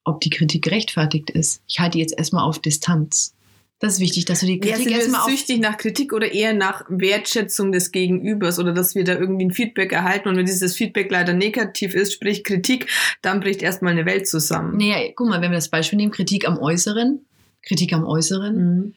ob 0.05 0.21
die 0.21 0.29
Kritik 0.29 0.63
gerechtfertigt 0.63 1.29
ist. 1.31 1.61
Ich 1.67 1.79
halte 1.81 1.97
die 1.97 1.99
jetzt 1.99 2.17
erstmal 2.17 2.45
auf 2.45 2.59
Distanz. 2.59 3.33
Das 3.83 3.95
ist 3.95 3.99
wichtig, 3.99 4.23
dass 4.23 4.39
du 4.39 4.45
die 4.45 4.53
Ja, 4.53 4.59
Kritik 4.59 4.77
sind 4.77 4.87
wir 4.87 4.95
erstmal 4.95 5.21
auf 5.23 5.29
süchtig 5.29 5.59
nach 5.59 5.75
Kritik 5.75 6.13
oder 6.13 6.31
eher 6.31 6.53
nach 6.53 6.85
Wertschätzung 6.87 7.73
des 7.73 7.91
Gegenübers 7.91 8.57
oder 8.57 8.71
dass 8.71 8.95
wir 8.95 9.03
da 9.03 9.11
irgendwie 9.19 9.43
ein 9.43 9.51
Feedback 9.51 9.91
erhalten 9.91 10.29
und 10.29 10.37
wenn 10.37 10.45
dieses 10.45 10.77
Feedback 10.77 11.11
leider 11.11 11.33
negativ 11.33 11.93
ist, 11.93 12.13
sprich 12.13 12.45
Kritik, 12.45 12.87
dann 13.21 13.41
bricht 13.41 13.61
erstmal 13.61 13.91
eine 13.91 14.05
Welt 14.05 14.25
zusammen. 14.25 14.77
Nee, 14.77 15.11
guck 15.17 15.27
mal, 15.27 15.41
wenn 15.41 15.51
wir 15.51 15.57
das 15.57 15.67
Beispiel 15.67 15.97
nehmen, 15.97 16.13
Kritik 16.13 16.47
am 16.47 16.59
Äußeren, 16.59 17.25
Kritik 17.61 17.91
am 17.91 18.05
Äußeren. 18.05 18.93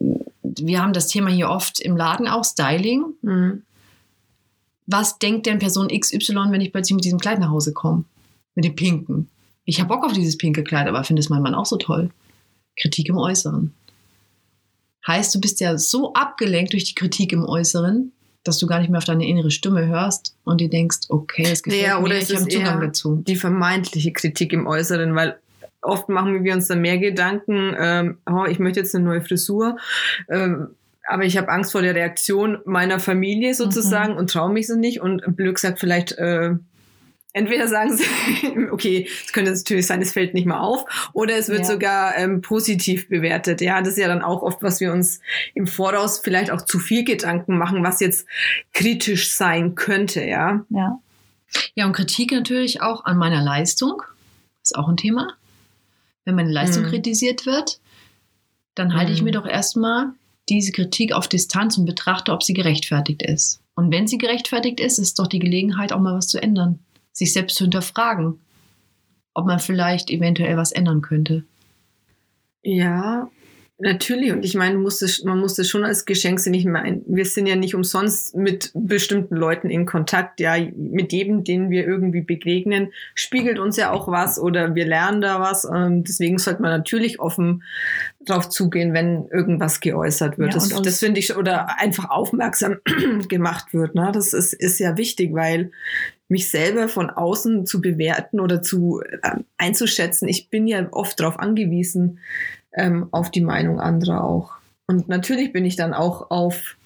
Mhm. 0.00 0.16
Wir 0.62 0.80
haben 0.80 0.94
das 0.94 1.08
Thema 1.08 1.28
hier 1.28 1.50
oft 1.50 1.78
im 1.78 1.94
Laden 1.94 2.26
auch, 2.26 2.46
Styling. 2.46 3.04
Mhm. 3.20 3.64
Was 4.86 5.18
denkt 5.18 5.44
denn 5.44 5.58
Person 5.58 5.88
XY, 5.88 6.46
wenn 6.52 6.62
ich 6.62 6.72
plötzlich 6.72 6.94
mit 6.96 7.04
diesem 7.04 7.20
Kleid 7.20 7.38
nach 7.38 7.50
Hause 7.50 7.74
komme? 7.74 8.04
Mit 8.54 8.64
dem 8.64 8.76
Pinken. 8.76 9.28
Ich 9.66 9.78
habe 9.78 9.94
Bock 9.94 10.06
auf 10.06 10.14
dieses 10.14 10.38
pinke 10.38 10.64
Kleid, 10.64 10.88
aber 10.88 11.04
finde 11.04 11.20
es 11.20 11.28
mein 11.28 11.42
Mann 11.42 11.54
auch 11.54 11.66
so 11.66 11.76
toll. 11.76 12.08
Kritik 12.80 13.10
im 13.10 13.18
Äußeren. 13.18 13.74
Heißt, 15.06 15.34
du 15.34 15.40
bist 15.40 15.60
ja 15.60 15.78
so 15.78 16.12
abgelenkt 16.14 16.72
durch 16.72 16.84
die 16.84 16.94
Kritik 16.94 17.32
im 17.32 17.44
Äußeren, 17.44 18.12
dass 18.44 18.58
du 18.58 18.66
gar 18.66 18.80
nicht 18.80 18.90
mehr 18.90 18.98
auf 18.98 19.04
deine 19.04 19.26
innere 19.26 19.50
Stimme 19.50 19.86
hörst 19.86 20.34
und 20.44 20.60
dir 20.60 20.70
denkst, 20.70 20.98
okay, 21.08 21.46
es 21.50 21.62
gefällt 21.62 21.82
Ja, 21.82 21.98
oder 21.98 22.14
mir, 22.14 22.20
ich 22.20 22.34
habe 22.34 22.48
Zugang 22.48 22.80
dazu. 22.80 23.22
Die 23.26 23.36
vermeintliche 23.36 24.12
Kritik 24.12 24.52
im 24.52 24.66
Äußeren, 24.66 25.14
weil 25.14 25.36
oft 25.82 26.08
machen 26.08 26.42
wir 26.42 26.54
uns 26.54 26.68
da 26.68 26.74
mehr 26.76 26.98
Gedanken, 26.98 27.74
ähm, 27.78 28.18
oh, 28.28 28.44
ich 28.48 28.58
möchte 28.58 28.80
jetzt 28.80 28.94
eine 28.94 29.04
neue 29.04 29.20
Frisur, 29.22 29.76
ähm, 30.28 30.68
aber 31.08 31.24
ich 31.24 31.36
habe 31.36 31.48
Angst 31.50 31.70
vor 31.72 31.82
der 31.82 31.94
Reaktion 31.94 32.58
meiner 32.64 32.98
Familie 32.98 33.54
sozusagen 33.54 34.12
Mhm. 34.14 34.18
und 34.18 34.30
traue 34.30 34.52
mich 34.52 34.66
so 34.66 34.74
nicht 34.74 35.00
und 35.00 35.22
blöd 35.36 35.54
gesagt 35.54 35.78
vielleicht 35.78 36.12
äh, 36.18 36.54
entweder 37.36 37.68
sagen 37.68 37.96
sie, 37.96 38.04
okay, 38.70 39.08
es 39.24 39.32
könnte 39.32 39.52
natürlich 39.52 39.86
sein, 39.86 40.00
es 40.02 40.12
fällt 40.12 40.34
nicht 40.34 40.46
mal 40.46 40.58
auf, 40.60 40.84
oder 41.12 41.36
es 41.36 41.48
wird 41.48 41.60
Ja. 41.60 41.64
sogar 41.66 42.16
ähm, 42.16 42.40
positiv 42.40 43.08
bewertet. 43.08 43.60
Ja, 43.60 43.80
das 43.80 43.90
ist 43.90 43.98
ja 43.98 44.08
dann 44.08 44.22
auch 44.22 44.42
oft, 44.42 44.62
was 44.62 44.80
wir 44.80 44.92
uns 44.92 45.20
im 45.54 45.66
Voraus 45.66 46.18
vielleicht 46.18 46.50
auch 46.50 46.62
zu 46.62 46.78
viel 46.78 47.04
Gedanken 47.04 47.58
machen, 47.58 47.84
was 47.84 48.00
jetzt 48.00 48.26
kritisch 48.72 49.32
sein 49.34 49.74
könnte, 49.74 50.24
ja. 50.24 50.64
Ja. 50.70 50.98
Ja, 51.74 51.86
und 51.86 51.92
Kritik 51.92 52.32
natürlich 52.32 52.82
auch 52.82 53.04
an 53.04 53.16
meiner 53.18 53.42
Leistung. 53.42 54.02
Ist 54.62 54.76
auch 54.76 54.88
ein 54.88 54.96
Thema. 54.96 55.34
Wenn 56.24 56.34
meine 56.34 56.50
Leistung 56.52 56.82
Mhm. 56.84 56.88
kritisiert 56.88 57.46
wird, 57.46 57.78
dann 58.74 58.94
halte 58.94 59.12
ich 59.12 59.20
Mhm. 59.20 59.26
mir 59.26 59.30
doch 59.32 59.46
erstmal 59.46 60.08
diese 60.48 60.72
Kritik 60.72 61.12
auf 61.12 61.28
Distanz 61.28 61.78
und 61.78 61.86
betrachte, 61.86 62.32
ob 62.32 62.42
sie 62.42 62.52
gerechtfertigt 62.54 63.22
ist. 63.22 63.60
Und 63.74 63.92
wenn 63.92 64.06
sie 64.06 64.18
gerechtfertigt 64.18 64.80
ist, 64.80 64.98
ist 64.98 65.18
doch 65.18 65.26
die 65.28 65.38
Gelegenheit, 65.38 65.92
auch 65.92 66.00
mal 66.00 66.14
was 66.16 66.28
zu 66.28 66.42
ändern. 66.42 66.78
Sich 67.16 67.32
selbst 67.32 67.56
zu 67.56 67.64
hinterfragen, 67.64 68.38
ob 69.32 69.46
man 69.46 69.58
vielleicht 69.58 70.10
eventuell 70.10 70.58
was 70.58 70.70
ändern 70.70 71.00
könnte. 71.00 71.44
Ja, 72.62 73.30
Natürlich, 73.78 74.32
und 74.32 74.42
ich 74.42 74.54
meine, 74.54 74.78
muss 74.78 75.22
man 75.24 75.38
muss 75.38 75.54
das 75.54 75.68
schon 75.68 75.84
als 75.84 76.06
Geschenk 76.06 76.40
sehen. 76.40 76.54
Ich 76.54 76.64
meine, 76.64 77.02
wir 77.06 77.26
sind 77.26 77.46
ja 77.46 77.56
nicht 77.56 77.74
umsonst 77.74 78.34
mit 78.34 78.70
bestimmten 78.72 79.36
Leuten 79.36 79.68
in 79.68 79.84
Kontakt. 79.84 80.40
Ja, 80.40 80.56
mit 80.74 81.12
jedem, 81.12 81.44
den 81.44 81.68
wir 81.68 81.86
irgendwie 81.86 82.22
begegnen, 82.22 82.90
spiegelt 83.14 83.58
uns 83.58 83.76
ja 83.76 83.90
auch 83.90 84.08
was 84.08 84.38
oder 84.38 84.74
wir 84.74 84.86
lernen 84.86 85.20
da 85.20 85.40
was. 85.40 85.66
Ähm, 85.70 86.04
deswegen 86.04 86.38
sollte 86.38 86.62
man 86.62 86.70
natürlich 86.70 87.20
offen 87.20 87.64
drauf 88.24 88.48
zugehen, 88.48 88.94
wenn 88.94 89.28
irgendwas 89.28 89.80
geäußert 89.80 90.38
wird. 90.38 90.54
Ja, 90.54 90.54
das 90.54 90.70
das 90.70 90.98
finde 90.98 91.20
ich, 91.20 91.36
oder 91.36 91.78
einfach 91.78 92.08
aufmerksam 92.08 92.78
gemacht 93.28 93.74
wird. 93.74 93.94
Ne? 93.94 94.10
Das 94.10 94.32
ist, 94.32 94.54
ist 94.54 94.78
ja 94.78 94.96
wichtig, 94.96 95.34
weil 95.34 95.70
mich 96.28 96.50
selber 96.50 96.88
von 96.88 97.10
außen 97.10 97.66
zu 97.66 97.80
bewerten 97.80 98.40
oder 98.40 98.62
zu 98.62 99.00
ähm, 99.22 99.44
einzuschätzen, 99.58 100.28
ich 100.28 100.50
bin 100.50 100.66
ja 100.66 100.88
oft 100.92 101.20
darauf 101.20 101.38
angewiesen, 101.38 102.18
ähm, 102.74 103.08
auf 103.12 103.30
die 103.30 103.40
Meinung 103.40 103.80
anderer 103.80 104.24
auch. 104.24 104.52
Und 104.88 105.08
natürlich 105.08 105.52
bin 105.52 105.64
ich 105.64 105.76
dann 105.76 105.94
auch 105.94 106.30
auf, 106.30 106.76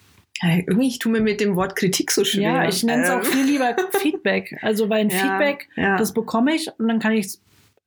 ja, 0.41 0.55
irgendwie, 0.55 0.87
ich 0.87 0.99
tue 0.99 1.11
mir 1.11 1.21
mit 1.21 1.39
dem 1.41 1.55
Wort 1.55 1.75
Kritik 1.75 2.11
so 2.11 2.23
schwer. 2.23 2.41
Ja, 2.63 2.67
ich 2.69 2.83
nenne 2.83 3.03
es 3.03 3.09
auch 3.09 3.17
Ähm, 3.19 3.23
viel 3.25 3.45
lieber 3.45 3.75
Feedback. 3.99 4.57
Also 4.61 4.89
weil 4.89 5.01
ein 5.01 5.09
Ja, 5.09 5.17
Feedback, 5.17 5.67
ja. 5.75 5.97
das 5.97 6.13
bekomme 6.13 6.53
ich 6.55 6.69
und 6.79 6.87
dann 6.87 6.99
kann 6.99 7.13
ich 7.13 7.37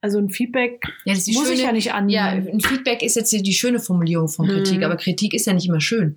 also 0.00 0.18
ein 0.18 0.28
Feedback 0.30 0.82
Ja, 1.06 1.14
muss 1.14 1.24
schöne, 1.24 1.50
ich 1.52 1.62
ja 1.62 1.72
nicht 1.72 1.86
Ja, 1.86 1.94
annehmen. 1.94 2.48
ein 2.48 2.60
Feedback 2.60 3.02
ist 3.02 3.16
jetzt 3.16 3.32
die 3.32 3.52
schöne 3.54 3.80
Formulierung 3.80 4.28
von 4.28 4.46
Kritik, 4.48 4.78
Mhm. 4.78 4.84
aber 4.84 4.96
Kritik 4.96 5.32
ist 5.34 5.46
ja 5.46 5.52
nicht 5.54 5.66
immer 5.68 5.80
schön. 5.80 6.16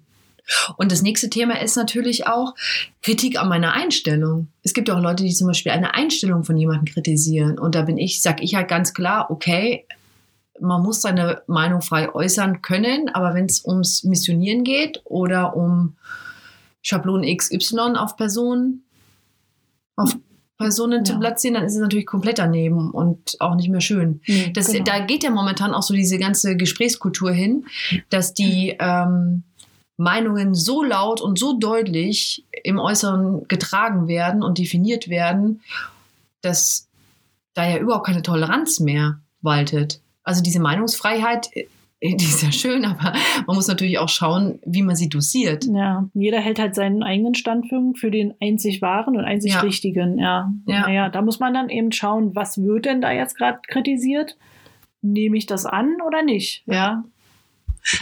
Und 0.77 0.91
das 0.91 1.01
nächste 1.01 1.29
Thema 1.29 1.61
ist 1.61 1.75
natürlich 1.75 2.27
auch 2.27 2.53
Kritik 3.01 3.39
an 3.39 3.49
meiner 3.49 3.73
Einstellung. 3.73 4.47
Es 4.63 4.73
gibt 4.73 4.87
ja 4.87 4.95
auch 4.97 5.01
Leute, 5.01 5.23
die 5.23 5.33
zum 5.33 5.47
Beispiel 5.47 5.71
eine 5.71 5.93
Einstellung 5.93 6.43
von 6.43 6.57
jemandem 6.57 6.85
kritisieren. 6.85 7.59
Und 7.59 7.75
da 7.75 7.81
bin 7.83 7.97
ich, 7.97 8.21
sag 8.21 8.41
ich 8.41 8.55
halt 8.55 8.67
ganz 8.67 8.93
klar, 8.93 9.29
okay, 9.29 9.85
man 10.59 10.81
muss 10.81 11.01
seine 11.01 11.41
Meinung 11.47 11.81
frei 11.81 12.13
äußern 12.13 12.61
können, 12.61 13.09
aber 13.09 13.33
wenn 13.35 13.45
es 13.45 13.63
ums 13.63 14.03
Missionieren 14.03 14.63
geht 14.63 15.01
oder 15.03 15.55
um 15.55 15.95
Schablonen 16.81 17.37
XY 17.37 17.95
auf 17.97 18.15
Personen, 18.17 18.83
auf 19.95 20.15
Personen 20.57 21.05
zu 21.05 21.13
Ja. 21.13 21.19
platzieren, 21.19 21.53
dann 21.55 21.65
ist 21.65 21.75
es 21.75 21.79
natürlich 21.81 22.07
komplett 22.07 22.39
daneben 22.39 22.89
und 22.89 23.35
auch 23.39 23.55
nicht 23.55 23.69
mehr 23.69 23.81
schön. 23.81 24.21
Nee, 24.27 24.51
Das, 24.55 24.71
genau. 24.71 24.85
Da 24.85 24.99
geht 25.05 25.23
ja 25.23 25.29
momentan 25.29 25.73
auch 25.73 25.83
so 25.83 25.93
diese 25.93 26.17
ganze 26.17 26.57
Gesprächskultur 26.57 27.31
hin, 27.31 27.65
dass 28.09 28.33
die 28.33 28.75
ähm, 28.79 29.43
Meinungen 29.97 30.53
so 30.53 30.83
laut 30.83 31.21
und 31.21 31.39
so 31.39 31.57
deutlich 31.57 32.45
im 32.63 32.79
Äußeren 32.79 33.47
getragen 33.47 34.07
werden 34.07 34.43
und 34.43 34.59
definiert 34.59 35.09
werden, 35.09 35.61
dass 36.41 36.87
da 37.55 37.67
ja 37.67 37.77
überhaupt 37.77 38.05
keine 38.05 38.21
Toleranz 38.21 38.79
mehr 38.79 39.19
waltet. 39.41 39.99
Also 40.23 40.43
diese 40.43 40.59
Meinungsfreiheit, 40.59 41.49
äh, 41.55 41.65
die 42.15 42.25
ist 42.25 42.43
ja 42.43 42.51
schön, 42.51 42.85
aber 42.85 43.13
man 43.47 43.55
muss 43.55 43.67
natürlich 43.67 43.97
auch 43.97 44.09
schauen, 44.09 44.59
wie 44.63 44.83
man 44.83 44.95
sie 44.95 45.09
dosiert. 45.09 45.65
Ja, 45.65 46.07
jeder 46.13 46.39
hält 46.39 46.59
halt 46.59 46.75
seinen 46.75 47.01
eigenen 47.01 47.33
Standpunkt 47.33 47.97
für 47.97 48.11
den 48.11 48.35
einzig 48.39 48.83
wahren 48.83 49.17
und 49.17 49.25
einzig 49.25 49.53
Ja. 49.53 49.61
richtigen. 49.61 50.19
Ja. 50.19 50.53
Ja. 50.67 50.81
Naja, 50.81 51.09
da 51.09 51.23
muss 51.23 51.39
man 51.39 51.55
dann 51.55 51.69
eben 51.69 51.91
schauen, 51.91 52.35
was 52.35 52.61
wird 52.61 52.85
denn 52.85 53.01
da 53.01 53.11
jetzt 53.11 53.35
gerade 53.35 53.59
kritisiert? 53.67 54.37
Nehme 55.01 55.37
ich 55.37 55.47
das 55.47 55.65
an 55.65 55.95
oder 56.05 56.21
nicht? 56.21 56.63
Ja. 56.67 57.03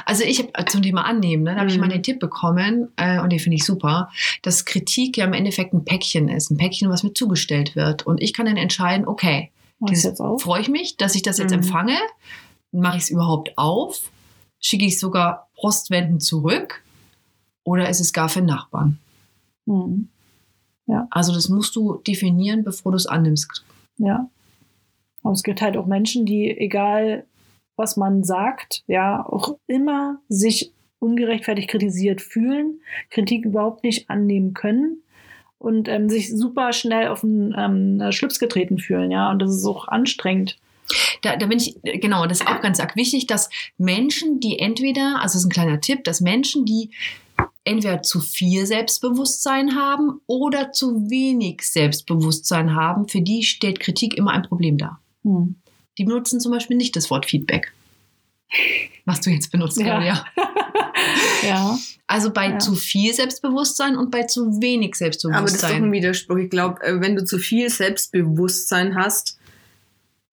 Also 0.06 0.24
ich 0.24 0.39
habe 0.39 0.65
zum 0.65 0.82
Thema 0.82 1.06
annehmen, 1.06 1.44
ne, 1.44 1.54
da 1.54 1.60
habe 1.62 1.70
ich 1.70 1.75
Mhm. 1.75 1.82
mal 1.82 1.89
den 1.89 2.04
Tipp 2.04 2.20
bekommen 2.20 2.89
äh, 2.96 3.20
und 3.20 3.32
den 3.32 3.39
finde 3.39 3.56
ich 3.58 3.65
super, 3.65 4.10
dass 4.42 4.65
Kritik 4.65 5.18
ja 5.18 5.25
im 5.25 5.34
Endeffekt 5.34 5.74
ein 5.74 5.86
Päckchen 5.86 6.30
ist, 6.30 6.50
ein 6.51 6.58
Päckchen, 6.58 6.89
was 6.89 7.04
mir 7.04 7.13
zugestellt 7.13 7.75
wird 7.75 8.06
und 8.06 8.22
ich 8.22 8.34
kann 8.34 8.46
dann 8.46 8.58
entscheiden, 8.58 9.08
okay, 9.08 9.51
freue 10.39 10.62
ich 10.62 10.70
mich, 10.70 10.98
dass 10.98 11.15
ich 11.15 11.22
das 11.22 11.38
jetzt 11.38 11.51
Mhm. 11.51 11.60
empfange, 11.60 11.98
mache 12.72 12.98
ich 12.98 13.04
es 13.04 13.10
überhaupt 13.10 13.58
auf, 13.58 14.12
schicke 14.60 14.86
ich 14.86 14.94
es 14.96 15.00
sogar 15.00 15.50
postwendend 15.60 16.24
zurück 16.24 16.82
oder 17.63 17.89
ist 17.89 18.00
es 18.00 18.13
gar 18.13 18.30
für 18.30 18.42
Nachbarn? 18.42 19.00
Hm. 19.68 20.10
Also 21.10 21.34
das 21.34 21.50
musst 21.50 21.75
du 21.75 21.96
definieren, 22.08 22.63
bevor 22.63 22.92
du 22.92 22.96
es 22.98 23.08
annimmst. 23.08 23.63
Ja. 23.98 24.30
Aber 25.24 25.34
es 25.34 25.42
gibt 25.44 25.62
halt 25.62 25.77
auch 25.77 25.88
Menschen, 25.88 26.25
die, 26.25 26.50
egal 26.56 27.25
was 27.75 27.98
man 27.98 28.24
sagt, 28.24 28.84
ja, 28.88 29.25
auch 29.25 29.58
immer 29.67 30.20
sich 30.29 30.72
ungerechtfertigt 31.00 31.70
kritisiert 31.70 32.22
fühlen, 32.22 32.79
Kritik 33.10 33.46
überhaupt 33.46 33.84
nicht 33.84 34.10
annehmen 34.10 34.53
können 34.53 35.03
und 35.58 35.88
ähm, 35.88 36.10
sich 36.10 36.36
super 36.36 36.74
schnell 36.74 37.08
auf 37.08 37.22
den 37.22 37.53
ähm, 37.58 38.12
Schlips 38.12 38.39
getreten 38.39 38.77
fühlen, 38.77 39.12
ja. 39.12 39.32
Und 39.32 39.41
das 39.41 39.55
ist 39.55 39.65
auch 39.65 39.88
anstrengend. 39.88 40.58
Da, 41.22 41.36
da 41.36 41.48
bin 41.48 41.58
ich, 41.58 41.77
genau, 41.84 42.27
das 42.27 42.41
ist 42.41 42.48
auch 42.48 42.62
ganz 42.62 42.79
arg 42.79 42.96
wichtig, 42.96 43.27
dass 43.27 43.50
Menschen, 43.77 44.39
die 44.39 44.60
entweder, 44.60 45.15
also 45.22 45.34
das 45.34 45.36
ist 45.36 45.46
ein 45.46 45.50
kleiner 45.50 45.82
Tipp, 45.82 46.03
dass 46.03 46.22
Menschen, 46.22 46.65
die 46.65 46.91
entweder 47.63 48.03
zu 48.03 48.20
viel 48.20 48.65
Selbstbewusstsein 48.65 49.75
haben 49.75 50.22
oder 50.27 50.72
zu 50.72 51.10
wenig 51.10 51.63
Selbstbewusstsein 51.63 52.75
haben, 52.75 53.08
für 53.08 53.22
die 53.22 53.44
stellt 53.44 53.79
Kritik 53.79 54.15
immer 54.15 54.32
ein 54.32 54.44
Problem 54.44 54.77
dar. 54.77 55.01
Hm. 55.24 55.55
Die 55.98 56.04
benutzen 56.06 56.40
zum 56.40 56.52
Beispiel 56.52 56.78
nicht 56.78 56.96
das 56.96 57.10
Wort 57.10 57.25
Feedback. 57.25 57.72
Was 59.06 59.22
du 59.22 59.30
jetzt 59.30 59.52
benutzt, 59.52 59.78
Ja. 59.80 59.86
Claudia. 59.86 60.25
Ja. 61.44 61.78
Also 62.08 62.32
bei 62.32 62.50
Ja. 62.52 62.60
zu 62.60 62.74
viel 62.75 63.14
Selbstbewusstsein 63.14 63.96
und 63.98 64.10
bei 64.12 64.24
zu 64.24 64.62
wenig 64.62 64.96
Aber 64.96 65.06
das 65.10 65.16
ist 65.18 65.24
doch 65.25 65.30
Selbstbewusstsein. 65.32 65.84
ein 65.84 65.92
Widerspruch. 65.92 66.38
Ich 66.38 66.50
glaube, 66.50 66.80
wenn 67.02 67.16
du 67.16 67.24
zu 67.24 67.38
viel 67.38 67.70
Selbstbewusstsein 67.70 68.96
hast, 68.96 69.38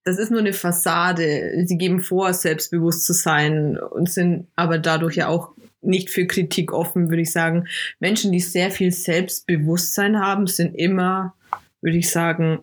das 0.04 0.19
ist 0.19 0.31
nur 0.31 0.40
eine 0.40 0.52
Fassade. 0.52 1.64
Sie 1.66 1.76
geben 1.78 2.00
vor, 2.02 2.33
selbstbewusst 2.33 3.04
zu 3.04 3.12
sein 3.12 3.76
und 3.78 4.11
sind 4.11 4.47
aber 4.57 4.78
dadurch 4.78 5.16
ja 5.16 5.28
auch 5.28 5.50
nicht 5.81 6.11
für 6.11 6.26
Kritik 6.26 6.73
offen, 6.73 7.11
würde 7.11 7.23
ich 7.23 7.33
sagen. 7.33 7.66
Menschen, 8.00 8.33
die 8.33 8.40
sehr 8.40 8.71
viel 8.71 8.92
Selbstbewusstsein 8.92 10.19
haben, 10.19 10.47
sind 10.47 10.75
immer, 10.75 11.35
würde 11.83 11.99
ich 11.99 12.09
sagen, 12.11 12.61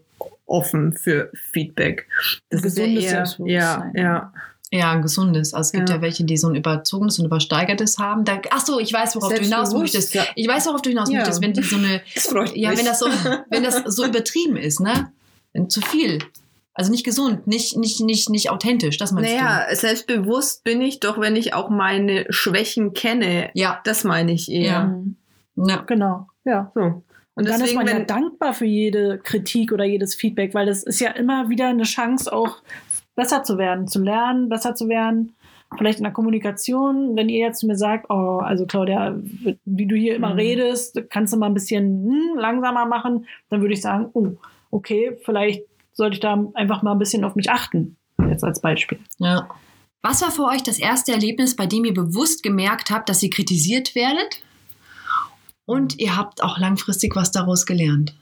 offen 0.49 0.93
für 0.93 1.31
Feedback. 1.51 2.07
Das 2.49 2.63
ist 2.63 2.77
ja 2.77 2.85
Gesundes 2.85 3.39
eher, 3.39 3.47
ja, 3.47 3.91
ja. 3.95 4.33
Ja, 4.71 4.91
ein 4.91 5.01
gesundes. 5.01 5.53
Also 5.55 5.69
es 5.69 5.71
gibt 5.71 5.89
ja. 5.89 5.95
Ja. 5.95 6.01
welche, 6.03 6.25
die 6.25 6.37
so 6.37 6.47
ein 6.47 6.53
überzogenes 6.55 7.17
und 7.17 7.25
übersteigertes 7.25 7.97
haben. 7.97 8.23
Da, 8.23 8.39
ach 8.51 8.63
so, 8.63 8.79
ich 8.79 8.93
weiß, 8.93 9.15
worauf 9.15 9.33
du 9.33 9.41
hinaus 9.41 9.73
möchtest. 9.73 10.11
Selbstbewusst, 10.13 10.33
Ich 10.35 10.47
weiß, 10.47 10.67
worauf 10.67 10.81
du 10.83 10.89
hinaus 10.89 11.09
Ja. 11.09 11.19
möchtest, 11.19 11.41
wenn 11.41 11.53
die 11.53 11.63
so 11.63 11.77
eine, 11.77 12.01
Das 12.13 12.27
freut 12.27 12.55
ja, 12.55 12.69
mich. 12.69 12.77
wenn 12.79 12.85
das 12.85 12.99
so, 12.99 13.07
wenn 13.49 13.63
das 13.63 13.81
so 13.87 14.05
übertrieben 14.07 14.57
ist, 14.57 14.79
ne? 14.79 15.11
Wenn 15.53 15.69
zu 15.71 15.81
viel. 15.81 16.19
Also 16.75 16.91
nicht 16.91 17.03
gesund, 17.03 17.47
nicht, 17.47 17.77
nicht, 17.77 17.99
nicht, 18.01 18.29
nicht 18.29 18.51
authentisch, 18.51 18.97
das 18.97 19.11
meinst 19.11 19.31
Naja, 19.31 19.65
selbstbewusst 19.73 20.63
bin 20.63 20.81
ich 20.81 20.99
doch, 20.99 21.19
wenn 21.19 21.35
ich 21.35 21.53
auch 21.55 21.69
meine 21.71 22.25
Schwächen 22.29 22.93
kenne. 22.93 23.49
du? 23.53 23.59
Ja. 23.59 23.81
Das 23.85 24.03
meine 24.03 24.31
ich 24.33 24.51
eher. 24.51 24.93
Ja. 25.55 25.65
Ja. 25.67 25.81
Genau. 25.87 26.27
Ja. 26.45 26.71
So. 26.75 27.03
Und, 27.39 27.45
dann 27.45 27.55
ist 27.55 27.61
deswegen, 27.61 27.77
man 27.79 27.87
ja 27.87 27.95
wenn, 27.95 28.07
dankbar 28.07 28.53
für 28.53 28.65
jede 28.65 29.17
Kritik 29.19 29.71
oder 29.71 29.85
jedes 29.85 30.13
Feedback, 30.13 30.53
weil 30.53 30.65
das 30.65 30.83
ist 30.83 30.99
ja 30.99 31.11
immer 31.11 31.49
wieder 31.49 31.67
eine 31.67 31.83
Chance, 31.83 32.31
auch 32.33 32.57
besser 33.15 33.43
zu 33.43 33.57
werden, 33.57 33.87
zu 33.87 34.03
lernen, 34.03 34.49
besser 34.49 34.75
zu 34.75 34.89
werden. 34.89 35.35
Vielleicht 35.77 35.99
in 35.99 36.03
der 36.03 36.11
Kommunikation, 36.11 37.15
wenn 37.15 37.29
ihr 37.29 37.39
jetzt 37.39 37.59
zu 37.59 37.67
mir 37.67 37.77
sagt, 37.77 38.09
oh, 38.09 38.39
also 38.39 38.65
Claudia, 38.65 39.15
wie 39.65 39.87
du 39.87 39.95
hier 39.95 40.15
immer 40.15 40.31
Mhm. 40.31 40.39
redest, 40.39 41.01
kannst 41.09 41.31
du 41.31 41.37
mal 41.37 41.45
ein 41.45 41.53
bisschen 41.53 42.03
hm, 42.03 42.37
langsamer 42.37 42.85
machen, 42.85 43.25
dann 43.49 43.61
würde 43.61 43.73
ich 43.73 43.81
sagen, 43.81 44.09
oh, 44.13 44.31
okay, 44.71 45.17
vielleicht 45.23 45.63
sollte 45.93 46.15
ich 46.15 46.19
da 46.19 46.43
einfach 46.55 46.81
mal 46.81 46.91
ein 46.91 46.99
bisschen 46.99 47.23
auf 47.23 47.35
mich 47.35 47.49
achten. 47.49 47.95
Jetzt 48.27 48.43
als 48.43 48.61
Beispiel. 48.61 48.99
ja. 49.19 49.47
Was 50.01 50.21
war 50.21 50.31
für 50.31 50.45
euch 50.45 50.63
das 50.63 50.79
erste 50.79 51.11
Erlebnis, 51.11 51.57
bei 51.57 51.65
dem 51.65 51.83
ihr 51.83 51.93
bewusst 51.93 52.41
gemerkt 52.41 52.89
habt, 52.89 53.09
dass 53.09 53.21
ihr 53.21 53.29
kritisiert 53.29 53.95
werdet? 53.95 54.41
Und 55.69 55.99
ihr 55.99 56.17
habt 56.17 56.41
auch 56.41 56.57
langfristig 56.57 57.15
was 57.15 57.31
daraus 57.31 57.67
gelernt. 57.67 58.15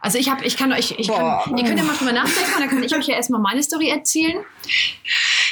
Also 0.00 0.18
ich 0.18 0.28
habe, 0.28 0.44
ich 0.44 0.56
kann 0.56 0.72
euch, 0.72 0.96
ich 0.98 1.06
kann, 1.06 1.56
ihr 1.56 1.64
könnt 1.64 1.78
ja 1.78 1.84
mal 1.84 1.94
drüber 1.96 2.12
nachdenken, 2.12 2.50
dann 2.58 2.68
kann 2.68 2.82
ich 2.82 2.96
euch 2.96 3.06
ja 3.06 3.14
erstmal 3.14 3.40
meine 3.40 3.62
Story 3.62 3.88
erzählen. 3.88 4.38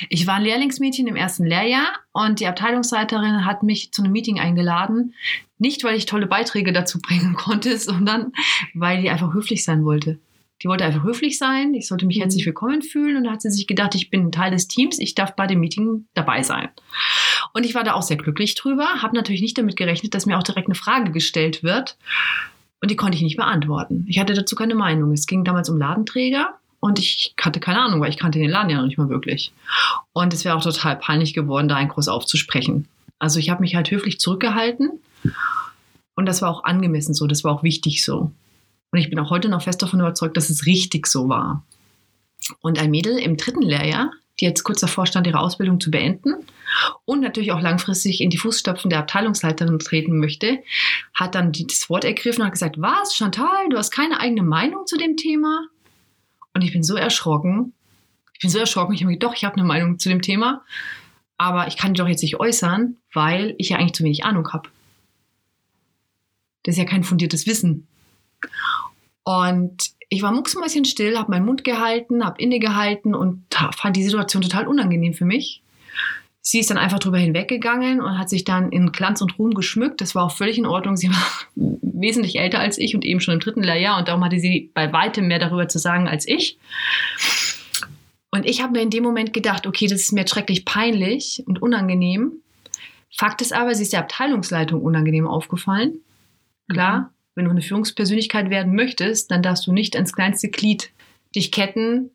Ich 0.08 0.26
war 0.26 0.34
ein 0.34 0.42
Lehrlingsmädchen 0.42 1.06
im 1.06 1.14
ersten 1.14 1.44
Lehrjahr 1.46 1.86
und 2.10 2.40
die 2.40 2.48
Abteilungsleiterin 2.48 3.44
hat 3.44 3.62
mich 3.62 3.92
zu 3.92 4.02
einem 4.02 4.10
Meeting 4.10 4.40
eingeladen. 4.40 5.14
Nicht, 5.58 5.84
weil 5.84 5.94
ich 5.94 6.06
tolle 6.06 6.26
Beiträge 6.26 6.72
dazu 6.72 6.98
bringen 7.00 7.34
konnte, 7.36 7.78
sondern 7.78 8.32
weil 8.74 9.00
die 9.00 9.08
einfach 9.10 9.32
höflich 9.34 9.62
sein 9.62 9.84
wollte. 9.84 10.18
Die 10.62 10.68
wollte 10.68 10.84
einfach 10.84 11.04
höflich 11.04 11.38
sein, 11.38 11.74
ich 11.74 11.86
sollte 11.86 12.06
mich 12.06 12.16
Mhm. 12.16 12.22
herzlich 12.22 12.46
willkommen 12.46 12.82
fühlen 12.82 13.16
und 13.16 13.24
da 13.24 13.32
hat 13.32 13.42
sie 13.42 13.50
sich 13.50 13.66
gedacht, 13.66 13.94
ich 13.94 14.10
bin 14.10 14.26
ein 14.26 14.32
Teil 14.32 14.50
des 14.50 14.66
Teams, 14.66 14.98
ich 14.98 15.14
darf 15.14 15.36
bei 15.36 15.46
dem 15.46 15.60
Meeting 15.60 16.06
dabei 16.14 16.42
sein. 16.42 16.70
Und 17.54 17.64
ich 17.64 17.74
war 17.74 17.84
da 17.84 17.94
auch 17.94 18.02
sehr 18.02 18.16
glücklich 18.16 18.56
drüber, 18.56 19.00
habe 19.00 19.14
natürlich 19.14 19.40
nicht 19.40 19.56
damit 19.56 19.76
gerechnet, 19.76 20.12
dass 20.12 20.26
mir 20.26 20.36
auch 20.36 20.42
direkt 20.42 20.66
eine 20.66 20.74
Frage 20.74 21.12
gestellt 21.12 21.62
wird 21.62 21.96
und 22.82 22.90
die 22.90 22.96
konnte 22.96 23.16
ich 23.16 23.22
nicht 23.22 23.36
beantworten. 23.36 24.04
Ich 24.08 24.18
hatte 24.18 24.34
dazu 24.34 24.56
keine 24.56 24.74
Meinung. 24.74 25.12
Es 25.12 25.26
ging 25.26 25.44
damals 25.44 25.70
um 25.70 25.78
Ladenträger 25.78 26.58
und 26.80 26.98
ich 26.98 27.32
hatte 27.40 27.60
keine 27.60 27.80
Ahnung, 27.80 28.00
weil 28.00 28.10
ich 28.10 28.18
kannte 28.18 28.40
den 28.40 28.50
Laden 28.50 28.70
ja 28.70 28.76
noch 28.76 28.86
nicht 28.86 28.98
mal 28.98 29.08
wirklich. 29.08 29.52
Und 30.12 30.34
es 30.34 30.44
wäre 30.44 30.56
auch 30.56 30.62
total 30.62 30.96
peinlich 30.96 31.32
geworden, 31.32 31.68
da 31.68 31.76
einen 31.76 31.88
Kurs 31.88 32.08
aufzusprechen. 32.08 32.88
Also 33.20 33.38
ich 33.38 33.50
habe 33.50 33.60
mich 33.60 33.76
halt 33.76 33.90
höflich 33.90 34.18
zurückgehalten 34.18 34.90
und 36.16 36.26
das 36.26 36.42
war 36.42 36.50
auch 36.50 36.64
angemessen 36.64 37.14
so, 37.14 37.28
das 37.28 37.44
war 37.44 37.52
auch 37.52 37.62
wichtig 37.62 38.04
so. 38.04 38.32
Und 38.90 38.98
ich 38.98 39.10
bin 39.10 39.18
auch 39.20 39.30
heute 39.30 39.48
noch 39.48 39.62
fest 39.62 39.80
davon 39.80 40.00
überzeugt, 40.00 40.36
dass 40.36 40.50
es 40.50 40.66
richtig 40.66 41.06
so 41.06 41.28
war. 41.28 41.64
Und 42.60 42.78
ein 42.80 42.90
Mädel 42.90 43.16
im 43.16 43.36
dritten 43.36 43.62
Lehrjahr, 43.62 44.10
die 44.40 44.46
jetzt 44.46 44.64
kurz 44.64 44.80
davor 44.80 45.06
stand, 45.06 45.26
ihre 45.26 45.38
Ausbildung 45.38 45.80
zu 45.80 45.90
beenden 45.90 46.34
und 47.04 47.20
natürlich 47.20 47.52
auch 47.52 47.60
langfristig 47.60 48.20
in 48.20 48.30
die 48.30 48.38
Fußstapfen 48.38 48.90
der 48.90 48.98
Abteilungsleiterin 49.00 49.78
treten 49.78 50.18
möchte, 50.18 50.62
hat 51.14 51.34
dann 51.34 51.52
das 51.52 51.88
Wort 51.88 52.04
ergriffen 52.04 52.40
und 52.40 52.46
hat 52.46 52.52
gesagt, 52.52 52.76
was, 52.78 53.14
Chantal, 53.14 53.68
du 53.70 53.76
hast 53.76 53.90
keine 53.90 54.20
eigene 54.20 54.42
Meinung 54.42 54.86
zu 54.86 54.96
dem 54.96 55.16
Thema? 55.16 55.66
Und 56.52 56.62
ich 56.62 56.72
bin 56.72 56.82
so 56.82 56.96
erschrocken. 56.96 57.72
Ich 58.32 58.40
bin 58.40 58.50
so 58.50 58.58
erschrocken. 58.58 58.94
Ich 58.94 59.00
habe 59.00 59.10
mir 59.10 59.18
gedacht, 59.18 59.32
doch, 59.32 59.36
ich 59.36 59.44
habe 59.44 59.56
eine 59.56 59.64
Meinung 59.64 59.98
zu 59.98 60.08
dem 60.08 60.22
Thema, 60.22 60.64
aber 61.38 61.68
ich 61.68 61.76
kann 61.76 61.94
die 61.94 61.98
doch 61.98 62.08
jetzt 62.08 62.22
nicht 62.22 62.40
äußern, 62.40 62.96
weil 63.12 63.54
ich 63.58 63.68
ja 63.70 63.78
eigentlich 63.78 63.94
zu 63.94 64.04
wenig 64.04 64.24
Ahnung 64.24 64.52
habe. 64.52 64.68
Das 66.64 66.74
ist 66.74 66.78
ja 66.78 66.84
kein 66.84 67.04
fundiertes 67.04 67.46
Wissen. 67.46 67.86
Und 69.24 69.93
ich 70.08 70.22
war 70.22 70.32
mucksmäuschen 70.32 70.84
still, 70.84 71.18
habe 71.18 71.30
meinen 71.30 71.46
Mund 71.46 71.64
gehalten, 71.64 72.24
habe 72.24 72.40
innegehalten 72.40 73.14
und 73.14 73.44
fand 73.76 73.96
die 73.96 74.04
Situation 74.04 74.42
total 74.42 74.66
unangenehm 74.66 75.14
für 75.14 75.24
mich. 75.24 75.62
Sie 76.46 76.60
ist 76.60 76.68
dann 76.68 76.76
einfach 76.76 76.98
drüber 76.98 77.16
hinweggegangen 77.16 78.02
und 78.02 78.18
hat 78.18 78.28
sich 78.28 78.44
dann 78.44 78.70
in 78.70 78.92
Glanz 78.92 79.22
und 79.22 79.38
Ruhm 79.38 79.54
geschmückt. 79.54 80.02
Das 80.02 80.14
war 80.14 80.24
auch 80.24 80.36
völlig 80.36 80.58
in 80.58 80.66
Ordnung. 80.66 80.96
Sie 80.96 81.08
war 81.10 81.26
wesentlich 81.56 82.38
älter 82.38 82.60
als 82.60 82.76
ich 82.76 82.94
und 82.94 83.04
eben 83.04 83.20
schon 83.20 83.34
im 83.34 83.40
dritten 83.40 83.62
Lehrjahr 83.62 83.98
und 83.98 84.08
darum 84.08 84.22
hatte 84.24 84.38
sie 84.38 84.70
bei 84.74 84.92
weitem 84.92 85.26
mehr 85.26 85.38
darüber 85.38 85.68
zu 85.68 85.78
sagen 85.78 86.06
als 86.06 86.28
ich. 86.28 86.58
Und 88.30 88.46
ich 88.46 88.62
habe 88.62 88.72
mir 88.72 88.82
in 88.82 88.90
dem 88.90 89.04
Moment 89.04 89.32
gedacht, 89.32 89.66
okay, 89.66 89.86
das 89.86 90.00
ist 90.00 90.12
mir 90.12 90.26
schrecklich 90.26 90.64
peinlich 90.64 91.42
und 91.46 91.62
unangenehm. 91.62 92.32
Fakt 93.16 93.40
ist 93.40 93.52
aber, 93.52 93.74
sie 93.74 93.84
ist 93.84 93.92
der 93.92 94.00
Abteilungsleitung 94.00 94.82
unangenehm 94.82 95.26
aufgefallen. 95.26 96.00
Klar. 96.68 97.12
Wenn 97.34 97.44
du 97.44 97.50
eine 97.50 97.62
Führungspersönlichkeit 97.62 98.50
werden 98.50 98.74
möchtest, 98.74 99.30
dann 99.30 99.42
darfst 99.42 99.66
du 99.66 99.72
nicht 99.72 99.94
ins 99.94 100.12
kleinste 100.12 100.48
Glied 100.48 100.90
dich 101.34 101.50
ketten 101.50 102.10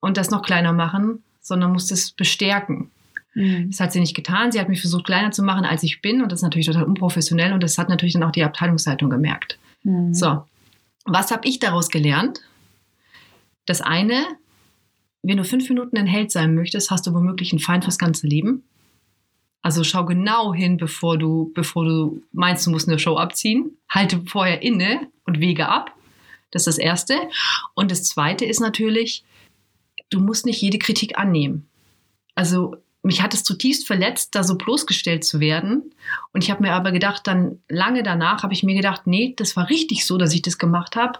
und 0.00 0.16
das 0.16 0.30
noch 0.30 0.42
kleiner 0.42 0.72
machen, 0.72 1.22
sondern 1.40 1.72
musst 1.72 1.92
es 1.92 2.12
bestärken. 2.12 2.90
Mhm. 3.34 3.70
Das 3.70 3.80
hat 3.80 3.92
sie 3.92 4.00
nicht 4.00 4.16
getan. 4.16 4.52
Sie 4.52 4.60
hat 4.60 4.68
mich 4.68 4.80
versucht, 4.80 5.04
kleiner 5.04 5.30
zu 5.30 5.42
machen, 5.42 5.64
als 5.64 5.82
ich 5.82 6.00
bin. 6.00 6.22
Und 6.22 6.32
das 6.32 6.40
ist 6.40 6.44
natürlich 6.44 6.66
total 6.66 6.84
unprofessionell. 6.84 7.52
Und 7.52 7.62
das 7.62 7.78
hat 7.78 7.88
natürlich 7.88 8.14
dann 8.14 8.22
auch 8.22 8.32
die 8.32 8.42
Abteilungsleitung 8.42 9.10
gemerkt. 9.10 9.58
Mhm. 9.82 10.14
So, 10.14 10.44
was 11.04 11.30
habe 11.30 11.46
ich 11.46 11.58
daraus 11.58 11.88
gelernt? 11.88 12.40
Das 13.66 13.80
eine, 13.80 14.24
wenn 15.22 15.36
du 15.36 15.44
fünf 15.44 15.68
Minuten 15.68 15.96
ein 15.98 16.06
Held 16.06 16.32
sein 16.32 16.54
möchtest, 16.54 16.90
hast 16.90 17.06
du 17.06 17.14
womöglich 17.14 17.52
einen 17.52 17.60
Feind 17.60 17.84
fürs 17.84 17.98
ganze 17.98 18.26
Leben. 18.26 18.64
Also 19.62 19.84
schau 19.84 20.04
genau 20.04 20.54
hin, 20.54 20.76
bevor 20.76 21.18
du, 21.18 21.52
bevor 21.54 21.84
du 21.84 22.22
meinst, 22.32 22.66
du 22.66 22.70
musst 22.70 22.88
eine 22.88 22.98
Show 22.98 23.16
abziehen. 23.16 23.76
Halte 23.88 24.22
vorher 24.26 24.62
inne 24.62 25.08
und 25.24 25.40
wege 25.40 25.68
ab. 25.68 25.94
Das 26.50 26.66
ist 26.66 26.76
das 26.76 26.78
Erste. 26.78 27.14
Und 27.74 27.90
das 27.90 28.04
Zweite 28.04 28.44
ist 28.44 28.60
natürlich, 28.60 29.24
du 30.10 30.20
musst 30.20 30.46
nicht 30.46 30.60
jede 30.60 30.78
Kritik 30.78 31.18
annehmen. 31.18 31.68
Also 32.34 32.76
mich 33.02 33.22
hat 33.22 33.34
es 33.34 33.44
zutiefst 33.44 33.86
verletzt, 33.86 34.34
da 34.34 34.42
so 34.42 34.56
bloßgestellt 34.56 35.24
zu 35.24 35.40
werden. 35.40 35.94
Und 36.32 36.44
ich 36.44 36.50
habe 36.50 36.62
mir 36.62 36.72
aber 36.72 36.92
gedacht, 36.92 37.26
dann 37.26 37.60
lange 37.68 38.02
danach 38.02 38.42
habe 38.42 38.52
ich 38.52 38.62
mir 38.62 38.74
gedacht, 38.74 39.06
nee, 39.06 39.34
das 39.36 39.56
war 39.56 39.68
richtig 39.68 40.06
so, 40.06 40.18
dass 40.18 40.34
ich 40.34 40.42
das 40.42 40.58
gemacht 40.58 40.96
habe. 40.96 41.18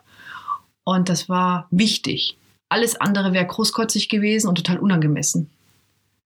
Und 0.85 1.09
das 1.09 1.28
war 1.28 1.66
wichtig. 1.71 2.38
Alles 2.68 3.00
andere 3.00 3.33
wäre 3.33 3.47
großkotzig 3.47 4.09
gewesen 4.09 4.49
und 4.49 4.57
total 4.57 4.78
unangemessen. 4.78 5.50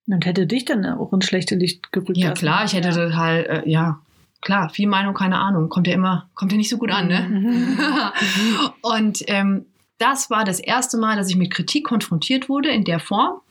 Und 0.07 0.27
hätte 0.27 0.47
dich 0.47 0.65
dann 0.65 0.85
auch 0.85 1.13
ins 1.13 1.27
schlechte 1.27 1.55
Licht 1.55 1.93
gerückt. 1.93 2.17
Ja, 2.17 2.33
klar, 2.33 2.65
ich 2.65 2.73
hätte 2.73 2.89
ja. 2.89 2.95
total, 2.95 3.37
äh, 3.65 3.71
ja, 3.71 4.01
klar, 4.41 4.69
viel 4.69 4.89
Meinung, 4.89 5.15
keine 5.15 5.39
Ahnung. 5.39 5.69
Kommt 5.69 5.87
ja 5.87 5.95
immer, 5.95 6.29
kommt 6.35 6.53
ja 6.53 6.59
nicht 6.59 6.69
so 6.69 6.79
gut 6.79 6.91
an, 6.91 7.07
ne? 7.07 7.21
Mhm. 7.21 7.79
und 8.83 9.23
ähm, 9.29 9.67
das 9.99 10.31
war 10.31 10.45
das 10.45 10.59
erste 10.59 10.99
Mal, 10.99 11.17
dass 11.17 11.31
ich 11.31 11.37
mit 11.37 11.53
Kritik 11.53 11.87
konfrontiert 11.87 12.49
wurde 12.49 12.71
in 12.71 12.85
der 12.85 12.99
Form 12.99 13.42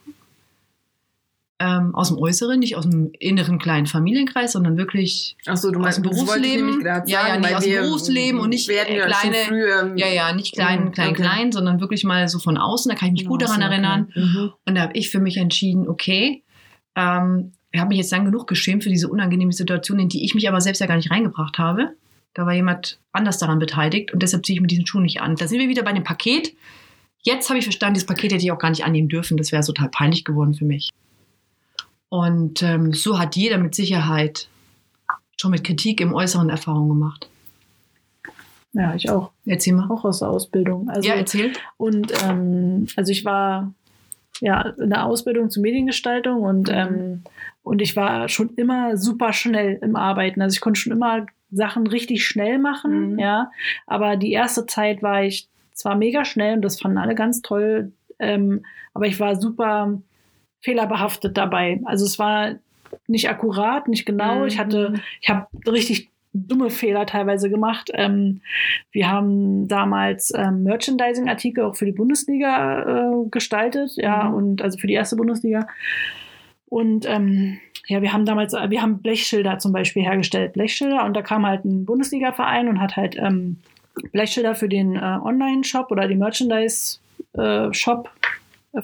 ähm, 1.62 1.94
aus 1.94 2.08
dem 2.08 2.18
Äußeren, 2.18 2.58
nicht 2.58 2.76
aus 2.76 2.88
dem 2.88 3.12
inneren 3.20 3.60
kleinen 3.60 3.86
Familienkreis, 3.86 4.52
sondern 4.52 4.76
wirklich 4.76 5.36
so, 5.44 5.70
du 5.70 5.80
aus 5.80 5.94
dem 5.94 6.02
Berufsleben. 6.02 6.80
Ja, 6.84 7.04
ja, 7.06 7.38
nicht 7.38 7.54
aus 7.54 7.62
dem 7.62 7.82
Berufsleben 7.82 8.40
und 8.40 8.48
nicht 8.48 8.66
werden 8.66 8.96
ja 8.96 9.06
kleine, 9.06 9.36
früh, 9.46 9.68
ja, 9.96 10.08
ja, 10.08 10.34
nicht 10.34 10.54
klein, 10.54 10.90
klein, 10.90 11.10
okay. 11.10 11.22
klein, 11.22 11.52
sondern 11.52 11.80
wirklich 11.80 12.02
mal 12.02 12.26
so 12.26 12.40
von 12.40 12.58
außen. 12.58 12.90
Da 12.90 12.96
kann 12.96 13.08
ich 13.08 13.12
mich 13.12 13.26
gut 13.26 13.42
daran 13.42 13.62
erinnern. 13.62 14.10
Mhm. 14.12 14.52
Und 14.66 14.74
da 14.74 14.82
habe 14.82 14.94
ich 14.94 15.10
für 15.10 15.20
mich 15.20 15.36
entschieden, 15.36 15.88
okay, 15.88 16.42
ähm, 16.96 17.52
ich 17.70 17.80
habe 17.80 17.90
mich 17.90 17.98
jetzt 17.98 18.10
lang 18.10 18.24
genug 18.24 18.48
geschämt 18.48 18.82
für 18.82 18.90
diese 18.90 19.08
unangenehme 19.08 19.52
Situation, 19.52 20.00
in 20.00 20.08
die 20.08 20.24
ich 20.24 20.34
mich 20.34 20.48
aber 20.48 20.60
selbst 20.60 20.80
ja 20.80 20.86
gar 20.86 20.96
nicht 20.96 21.12
reingebracht 21.12 21.58
habe. 21.58 21.90
Da 22.34 22.44
war 22.44 22.54
jemand 22.54 22.98
anders 23.12 23.38
daran 23.38 23.60
beteiligt 23.60 24.12
und 24.12 24.22
deshalb 24.22 24.44
ziehe 24.44 24.56
ich 24.56 24.60
mir 24.60 24.66
diesen 24.66 24.86
Schuh 24.86 25.00
nicht 25.00 25.20
an. 25.20 25.36
Da 25.36 25.46
sind 25.46 25.60
wir 25.60 25.68
wieder 25.68 25.84
bei 25.84 25.92
dem 25.92 26.02
Paket. 26.02 26.54
Jetzt 27.20 27.48
habe 27.50 27.60
ich 27.60 27.64
verstanden, 27.64 27.94
dieses 27.94 28.06
Paket 28.06 28.32
hätte 28.32 28.44
ich 28.44 28.50
auch 28.50 28.58
gar 28.58 28.70
nicht 28.70 28.84
annehmen 28.84 29.08
dürfen. 29.08 29.36
Das 29.36 29.52
wäre 29.52 29.62
total 29.62 29.90
peinlich 29.90 30.24
geworden 30.24 30.54
für 30.54 30.64
mich. 30.64 30.90
Und 32.12 32.62
ähm, 32.62 32.92
so 32.92 33.18
hat 33.18 33.36
jeder 33.36 33.56
mit 33.56 33.74
Sicherheit 33.74 34.46
schon 35.40 35.50
mit 35.50 35.64
Kritik 35.64 35.98
im 36.02 36.12
Äußeren 36.12 36.50
Erfahrung 36.50 36.90
gemacht. 36.90 37.26
Ja, 38.74 38.94
ich 38.94 39.08
auch. 39.08 39.30
Erzähl 39.46 39.72
mal. 39.72 39.88
Auch 39.90 40.04
aus 40.04 40.18
der 40.18 40.28
Ausbildung. 40.28 40.90
Also, 40.90 41.08
ja, 41.08 41.14
erzähl. 41.14 41.54
Und 41.78 42.12
ähm, 42.22 42.86
also 42.96 43.10
ich 43.12 43.24
war 43.24 43.72
ja 44.42 44.60
in 44.60 44.90
der 44.90 45.06
Ausbildung 45.06 45.48
zur 45.48 45.62
Mediengestaltung 45.62 46.42
und, 46.42 46.68
Mhm. 46.68 46.74
ähm, 46.74 47.22
und 47.62 47.80
ich 47.80 47.96
war 47.96 48.28
schon 48.28 48.50
immer 48.56 48.98
super 48.98 49.32
schnell 49.32 49.78
im 49.80 49.96
Arbeiten. 49.96 50.42
Also 50.42 50.52
ich 50.54 50.60
konnte 50.60 50.80
schon 50.80 50.92
immer 50.92 51.24
Sachen 51.50 51.86
richtig 51.86 52.26
schnell 52.26 52.58
machen, 52.58 53.12
Mhm. 53.14 53.18
ja. 53.18 53.50
Aber 53.86 54.16
die 54.18 54.32
erste 54.32 54.66
Zeit 54.66 55.02
war 55.02 55.24
ich 55.24 55.48
zwar 55.72 55.94
mega 55.96 56.26
schnell 56.26 56.56
und 56.56 56.62
das 56.62 56.78
fanden 56.78 56.98
alle 56.98 57.14
ganz 57.14 57.40
toll, 57.40 57.92
ähm, 58.18 58.66
aber 58.92 59.06
ich 59.06 59.18
war 59.18 59.40
super 59.40 59.98
fehlerbehaftet 60.62 61.36
dabei. 61.36 61.80
Also 61.84 62.06
es 62.06 62.18
war 62.18 62.54
nicht 63.06 63.28
akkurat, 63.28 63.88
nicht 63.88 64.06
genau. 64.06 64.40
Mhm. 64.40 64.46
Ich 64.46 64.58
hatte, 64.58 64.94
ich 65.20 65.28
habe 65.28 65.46
richtig 65.66 66.10
dumme 66.34 66.70
Fehler 66.70 67.04
teilweise 67.04 67.50
gemacht. 67.50 67.90
Ähm, 67.92 68.40
wir 68.90 69.10
haben 69.10 69.68
damals 69.68 70.32
ähm, 70.34 70.62
Merchandising-Artikel 70.62 71.64
auch 71.64 71.76
für 71.76 71.84
die 71.84 71.92
Bundesliga 71.92 73.10
äh, 73.12 73.28
gestaltet, 73.30 73.92
ja, 73.96 74.30
Mhm. 74.30 74.34
und 74.34 74.62
also 74.62 74.78
für 74.78 74.86
die 74.86 74.94
erste 74.94 75.16
Bundesliga. 75.16 75.66
Und 76.66 77.04
ähm, 77.06 77.58
ja, 77.86 78.00
wir 78.00 78.14
haben 78.14 78.24
damals, 78.24 78.54
äh, 78.54 78.70
wir 78.70 78.80
haben 78.80 79.02
Blechschilder 79.02 79.58
zum 79.58 79.72
Beispiel 79.72 80.04
hergestellt, 80.04 80.54
Blechschilder, 80.54 81.04
und 81.04 81.14
da 81.14 81.20
kam 81.20 81.44
halt 81.46 81.66
ein 81.66 81.84
Bundesliga-Verein 81.84 82.68
und 82.68 82.80
hat 82.80 82.96
halt 82.96 83.14
ähm, 83.18 83.58
Blechschilder 84.12 84.54
für 84.54 84.70
den 84.70 84.96
äh, 84.96 85.00
Online-Shop 85.22 85.90
oder 85.90 86.08
die 86.08 86.14
Merchandise-Shop 86.14 88.08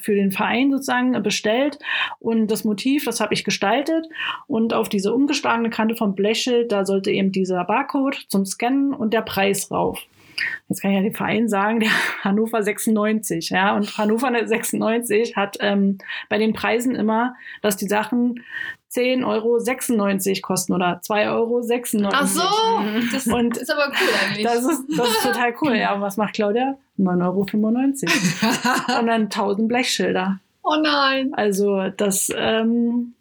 für 0.01 0.15
den 0.15 0.33
Verein 0.33 0.71
sozusagen 0.71 1.21
bestellt. 1.23 1.79
Und 2.19 2.51
das 2.51 2.65
Motiv, 2.65 3.05
das 3.05 3.21
habe 3.21 3.35
ich 3.35 3.45
gestaltet. 3.45 4.07
Und 4.47 4.75
auf 4.75 4.89
diese 4.89 5.15
umgeschlagene 5.15 5.71
Kante 5.71 5.97
vom 5.97 6.15
Blechschild, 6.15 6.73
da 6.73 6.85
sollte 6.85 7.11
eben 7.11 7.33
dieser 7.33 7.65
Barcode 7.65 8.27
zum 8.29 8.45
Scannen 8.45 8.93
und 8.93 9.15
der 9.15 9.23
Preis 9.23 9.71
rauf. 9.71 10.01
Jetzt 10.69 10.83
kann 10.83 10.91
ich 10.91 10.97
ja 10.97 11.03
den 11.03 11.15
Verein 11.15 11.49
sagen, 11.49 11.81
der 11.81 11.91
Hannover 12.25 12.63
96, 12.63 13.51
ja, 13.51 13.75
und 13.75 13.97
Hannover 13.99 14.31
96 14.47 15.37
hat 15.37 15.57
ähm, 15.61 15.99
bei 16.29 16.39
den 16.39 16.53
Preisen 16.53 16.95
immer, 16.95 17.35
dass 17.63 17.77
die 17.77 17.89
Sachen 17.89 18.45
10,96 18.93 19.25
Euro 19.27 20.41
kosten 20.43 20.73
oder 20.73 21.01
2,96 21.05 21.99
Euro. 22.01 22.11
Ach 22.13 22.27
so, 22.27 22.43
das 23.13 23.27
Und 23.27 23.57
ist 23.57 23.71
aber 23.71 23.89
cool 23.89 24.09
eigentlich. 24.25 24.45
Das 24.45 24.65
ist, 24.65 24.83
das 24.97 25.09
ist 25.09 25.23
total 25.23 25.55
cool. 25.61 25.77
Ja, 25.77 25.95
und 25.95 26.01
was 26.01 26.17
macht 26.17 26.35
Claudia? 26.35 26.77
9,95 26.99 28.07
Euro. 28.07 28.99
Und 29.01 29.07
dann 29.07 29.23
1000 29.25 29.69
Blechschilder. 29.69 30.41
oh 30.63 30.77
nein. 30.83 31.33
Also 31.35 31.89
das, 31.97 32.33
ähm, 32.35 33.15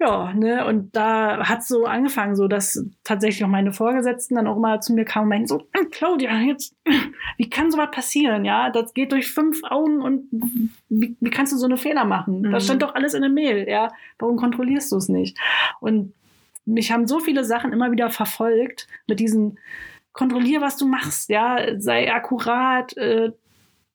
ja, 0.00 0.32
ne, 0.32 0.66
und 0.66 0.96
da 0.96 1.46
hat 1.46 1.62
so 1.62 1.84
angefangen, 1.84 2.34
so 2.34 2.48
dass 2.48 2.82
tatsächlich 3.04 3.44
auch 3.44 3.48
meine 3.48 3.72
Vorgesetzten 3.72 4.34
dann 4.34 4.46
auch 4.46 4.56
immer 4.56 4.80
zu 4.80 4.94
mir 4.94 5.04
kamen 5.04 5.24
und 5.24 5.28
meinten 5.28 5.46
so, 5.46 5.68
"Hm, 5.72 5.90
Claudia, 5.90 6.40
jetzt, 6.40 6.74
wie 7.36 7.50
kann 7.50 7.70
sowas 7.70 7.90
passieren, 7.90 8.46
ja? 8.46 8.70
Das 8.70 8.94
geht 8.94 9.12
durch 9.12 9.30
fünf 9.30 9.62
Augen 9.62 10.00
und 10.00 10.24
wie, 10.88 11.16
wie 11.20 11.30
kannst 11.30 11.52
du 11.52 11.58
so 11.58 11.66
eine 11.66 11.76
Fehler 11.76 12.06
machen? 12.06 12.40
Mhm. 12.40 12.50
Das 12.52 12.64
stand 12.64 12.82
doch 12.82 12.94
alles 12.94 13.12
in 13.12 13.20
der 13.20 13.30
Mail, 13.30 13.68
ja? 13.68 13.92
Warum 14.18 14.36
kontrollierst 14.36 14.90
du 14.90 14.96
es 14.96 15.08
nicht? 15.10 15.38
Und 15.80 16.14
mich 16.64 16.90
haben 16.92 17.06
so 17.06 17.20
viele 17.20 17.44
Sachen 17.44 17.72
immer 17.72 17.92
wieder 17.92 18.08
verfolgt 18.10 18.88
mit 19.06 19.20
diesen 19.20 19.58
kontrollier, 20.12 20.60
was 20.62 20.76
du 20.76 20.86
machst, 20.86 21.28
ja, 21.28 21.58
sei 21.78 22.12
akkurat, 22.12 22.96
äh, 22.96 23.32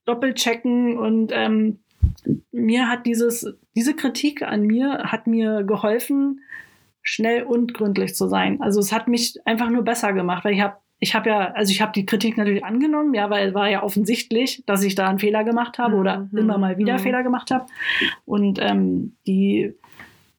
doppelchecken 0.06 0.98
und 0.98 1.32
ähm, 1.34 1.80
mir 2.52 2.90
hat 2.90 3.06
dieses, 3.06 3.48
diese 3.76 3.96
Kritik 3.96 4.42
an 4.42 4.62
mir 4.64 5.04
hat 5.06 5.28
mir 5.28 5.64
geholfen, 5.64 6.42
schnell 7.02 7.44
und 7.44 7.74
gründlich 7.74 8.16
zu 8.16 8.28
sein. 8.28 8.62
Also 8.62 8.80
es 8.80 8.92
hat 8.92 9.08
mich 9.08 9.36
einfach 9.46 9.70
nur 9.70 9.84
besser 9.84 10.14
gemacht, 10.14 10.44
weil 10.46 10.54
ich 10.54 10.62
habe 10.62 10.78
ich 10.98 11.14
habe 11.14 11.30
ja, 11.30 11.52
also 11.52 11.72
ich 11.72 11.82
habe 11.82 11.92
die 11.92 12.06
Kritik 12.06 12.38
natürlich 12.38 12.64
angenommen, 12.64 13.14
ja, 13.14 13.30
weil 13.30 13.50
es 13.50 13.54
war 13.54 13.70
ja 13.70 13.84
offensichtlich, 13.84 14.64
dass 14.66 14.82
ich 14.82 14.96
da 14.96 15.10
einen 15.10 15.20
Fehler 15.20 15.44
gemacht 15.44 15.78
habe 15.78 15.98
oder 15.98 16.30
Mhm. 16.32 16.38
immer 16.38 16.58
mal 16.58 16.78
wieder 16.78 16.94
Mhm. 16.94 17.00
Fehler 17.00 17.22
gemacht 17.22 17.52
habe. 17.52 17.66
Und 18.24 18.60
ähm, 18.62 19.18
die 19.28 19.74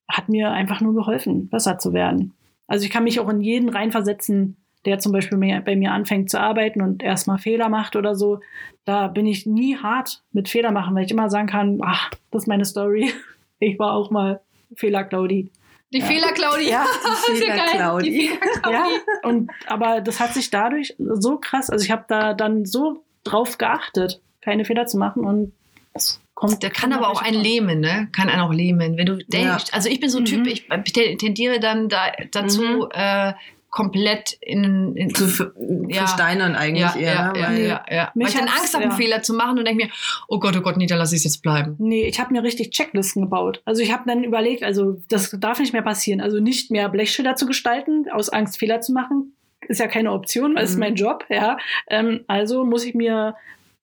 hat 0.09 0.31
mir 0.31 0.51
einfach 0.53 0.81
nur 0.81 0.95
geholfen, 0.95 1.49
besser 1.51 1.79
zu 1.79 1.93
werden. 1.93 2.33
Also 2.67 2.85
ich 2.87 2.91
kann 2.91 3.05
mich 3.05 3.21
auch 3.21 3.29
in 3.29 3.43
jeden 3.43 3.69
reinversetzen, 3.69 4.57
der 4.87 4.99
zum 5.01 5.13
Beispiel 5.13 5.37
mir, 5.37 5.61
bei 5.61 5.77
mir 5.77 5.93
anfängt 5.93 6.31
zu 6.31 6.41
arbeiten 6.41 6.81
und 6.81 7.03
erstmal 7.03 7.39
Fehler 7.39 7.69
macht 7.69 7.97
oder 7.97 8.15
so. 8.15 8.41
Da 8.85 9.09
bin 9.09 9.27
ich 9.27 9.45
nie 9.47 9.77
hart 9.77 10.23
mit 10.33 10.49
Fehler 10.49 10.71
machen, 10.71 10.95
weil 10.95 11.05
ich 11.05 11.11
immer 11.11 11.29
sagen 11.29 11.49
kann, 11.49 11.81
ach, 11.83 12.11
das 12.31 12.45
ist 12.45 12.47
meine 12.49 12.65
Story. 12.65 13.13
Ich 13.59 13.79
war 13.79 13.95
auch 13.95 14.11
mal 14.11 14.41
Fehler, 14.75 15.03
Claudi. 15.05 15.51
Die 15.91 16.01
Ja. 16.01 16.05
Fehler, 16.05 16.33
Claudi. 16.33 16.69
Ja, 16.69 16.85
die 17.33 17.37
Fehler, 17.37 17.57
geil. 17.57 17.67
Claudi. 17.73 18.11
Die 18.11 18.29
Fehler, 18.29 18.39
Claudi. 18.61 18.77
Ja, 18.77 18.87
und 19.29 19.51
aber 19.67 20.03
das 20.03 20.21
hat 20.21 20.35
sich 20.35 20.51
dadurch 20.51 20.95
so 20.99 21.39
krass, 21.39 21.71
also 21.71 21.83
ich 21.83 21.91
habe 21.91 22.05
da 22.07 22.35
dann 22.35 22.67
so 22.67 23.03
drauf 23.25 23.57
geachtet, 23.57 24.21
keine 24.43 24.67
Fehler 24.67 24.85
zu 24.87 24.99
machen 24.99 25.25
und 25.25 25.53
es 25.95 26.21
kommt. 26.35 26.63
Der 26.63 26.69
kann 26.69 26.93
aber 26.93 27.09
auch 27.09 27.23
einen 27.23 27.41
lähmen, 27.43 27.81
ne? 27.81 28.09
Kann 28.15 28.29
einen 28.29 28.43
auch 28.43 28.53
lähmen. 28.53 28.99
Wenn 28.99 29.07
du 29.07 29.17
denkst, 29.27 29.73
also 29.73 29.89
ich 29.89 30.01
bin 30.01 30.11
so 30.11 30.19
ein 30.19 30.27
Typ, 30.27 30.41
Mhm. 30.41 30.47
ich 30.85 30.93
tendiere 30.93 31.61
dann 31.61 31.89
da, 31.89 32.13
dazu, 32.31 32.61
Mhm. 32.63 32.89
äh, 32.93 33.33
komplett 33.77 34.33
in, 34.41 34.97
in 34.97 35.15
Zu 35.15 35.53
Ja. 35.89 35.99
versteinern 36.07 36.55
eigentlich 36.57 36.81
ja, 36.95 36.97
eher. 36.97 37.13
ja, 37.15 37.33
ne? 37.33 37.39
ja, 37.39 37.49
Weil- 37.51 37.67
ja, 37.67 37.85
ja. 37.91 38.11
Mich 38.15 38.25
Weil 38.29 38.33
ich 38.33 38.39
dann 38.39 38.49
hat's- 38.49 38.61
Angst 38.61 38.75
habe, 38.75 38.85
einen. 38.85 38.93
Fehler 38.95 39.21
zu 39.21 39.35
machen 39.35 39.59
und 39.59 39.67
denke 39.67 39.85
mir, 39.85 39.91
oh 40.29 40.39
Gott, 40.39 40.57
oh 40.57 40.63
Gott, 40.63 40.79
nee, 40.79 40.87
dann 40.87 40.97
lasse 40.99 41.15
ich 41.15 41.21
es 41.21 41.25
jetzt 41.25 41.43
bleiben. 41.43 41.77
Nee, 41.79 42.05
ich 42.07 42.19
habe 42.19 42.33
mir 42.33 42.43
richtig 42.43 42.71
Checklisten 42.71 43.21
gebaut. 43.21 43.61
Also 43.67 43.83
ich 43.83 43.93
habe 43.93 44.05
dann 44.07 44.25
überlegt, 44.25 44.63
also 44.63 44.97
das 45.11 45.37
darf 45.39 45.59
nicht 45.61 45.75
mehr 45.75 45.83
passieren. 45.83 46.23
Also 46.23 46.41
nicht 46.41 46.71
mehr 46.71 46.89
Blechschilder 46.89 47.37
zu 47.37 47.45
gestalten, 47.45 48.07
aus 48.11 48.31
Angst 48.31 48.59
Fehler 48.59 48.81
zu 48.81 48.93
machen, 48.95 49.35
ist 49.69 49.79
ja 49.81 49.89
keine 49.89 50.13
Option, 50.13 50.55
weil 50.55 50.65
es 50.65 50.71
ist 50.71 50.77
Mhm. 50.77 50.81
mein 50.81 50.95
Job. 50.95 51.27
Ja, 51.29 51.59
ähm, 51.89 52.21
also 52.29 52.65
muss 52.65 52.83
ich 52.85 52.95
mir 52.95 53.35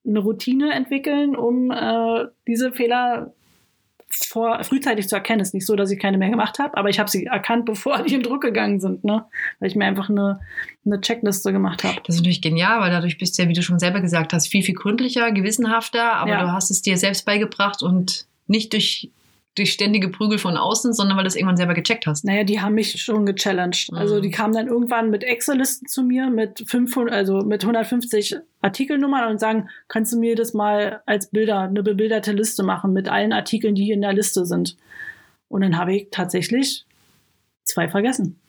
eine 0.08 0.19
Routine 0.19 0.73
entwickeln, 0.73 1.36
um 1.36 1.69
äh, 1.69 2.25
diese 2.47 2.71
Fehler 2.73 3.32
vor, 4.15 4.63
frühzeitig 4.63 5.08
zu 5.08 5.15
erkennen. 5.15 5.39
Ist 5.41 5.54
nicht 5.54 5.65
so, 5.65 5.76
dass 5.76 5.91
ich 5.91 5.99
keine 5.99 6.17
mehr 6.17 6.30
gemacht 6.30 6.60
habe, 6.60 6.76
aber 6.78 6.89
ich 6.89 6.99
habe 6.99 7.10
sie 7.10 7.26
erkannt, 7.26 7.65
bevor 7.73 8.02
die 8.04 8.15
in 8.15 8.23
Druck 8.23 8.41
gegangen 8.41 8.80
sind, 8.80 9.04
ne? 9.04 9.26
Weil 9.60 9.69
ich 9.69 9.76
mir 9.76 9.86
einfach 9.86 10.10
eine, 10.10 10.39
eine 10.86 11.02
Checkliste 11.02 11.52
gemacht 11.52 11.84
habe. 11.84 11.97
Das 12.06 12.15
ist 12.15 12.21
natürlich 12.21 12.41
genial, 12.41 12.80
weil 12.82 12.91
dadurch 12.91 13.17
bist 13.17 13.38
du 13.38 13.43
ja, 13.43 13.49
wie 13.49 13.54
du 13.54 13.62
schon 13.63 13.80
selber 13.80 14.02
gesagt 14.02 14.34
hast, 14.34 14.47
viel, 14.47 14.63
viel 14.63 14.76
gründlicher, 14.76 15.32
gewissenhafter, 15.32 16.13
aber 16.13 16.32
Ja. 16.32 16.41
du 16.43 16.52
hast 16.52 16.71
es 16.71 16.82
dir 16.82 16.97
selbst 16.97 17.26
beigebracht 17.26 17.82
und 17.84 18.26
nicht 18.47 18.73
durch, 18.73 19.10
durch 19.56 19.72
ständige 19.72 20.10
Prügel 20.10 20.39
von 20.39 20.58
außen, 20.58 20.94
sondern 20.94 21.16
weil 21.16 21.26
du 21.26 21.28
es 21.28 21.36
irgendwann 21.36 21.58
selber 21.58 21.76
gecheckt 21.76 22.08
hast. 22.08 22.26
Naja, 22.26 22.44
die 22.44 22.60
haben 22.60 22.74
mich 22.74 23.02
schon 23.02 23.26
gechallenged. 23.26 23.92
Mhm. 23.92 23.98
Also 23.98 24.20
die 24.20 24.32
kamen 24.32 24.54
dann 24.54 24.68
irgendwann 24.68 25.12
mit 25.12 25.24
Excel-Listen 25.24 25.88
zu 25.88 26.04
mir 26.04 26.30
mit 26.30 26.63
500, 26.68 27.13
also 27.13 27.42
mit 27.42 27.63
150 27.63 28.38
Artikelnummern 28.62 29.30
und 29.30 29.39
sagen, 29.39 29.70
kannst 29.88 30.12
du 30.13 30.20
mir 30.20 30.36
das 30.36 30.54
mal 30.54 31.02
als 31.06 31.28
Bilder, 31.28 31.62
eine 31.62 31.84
bebilderte 31.84 32.32
Liste 32.32 32.63
machen 32.63 32.94
mit 32.94 33.10
allen 33.10 33.32
Artikeln, 33.32 33.76
die 33.76 33.92
in 33.92 34.02
der 34.02 34.13
Liste 34.13 34.46
sind. 34.46 34.76
Und 35.50 35.62
dann 35.62 35.78
habe 35.78 35.96
ich 35.96 36.08
tatsächlich 36.10 36.86
zwei 37.63 37.88
vergessen. 37.88 38.39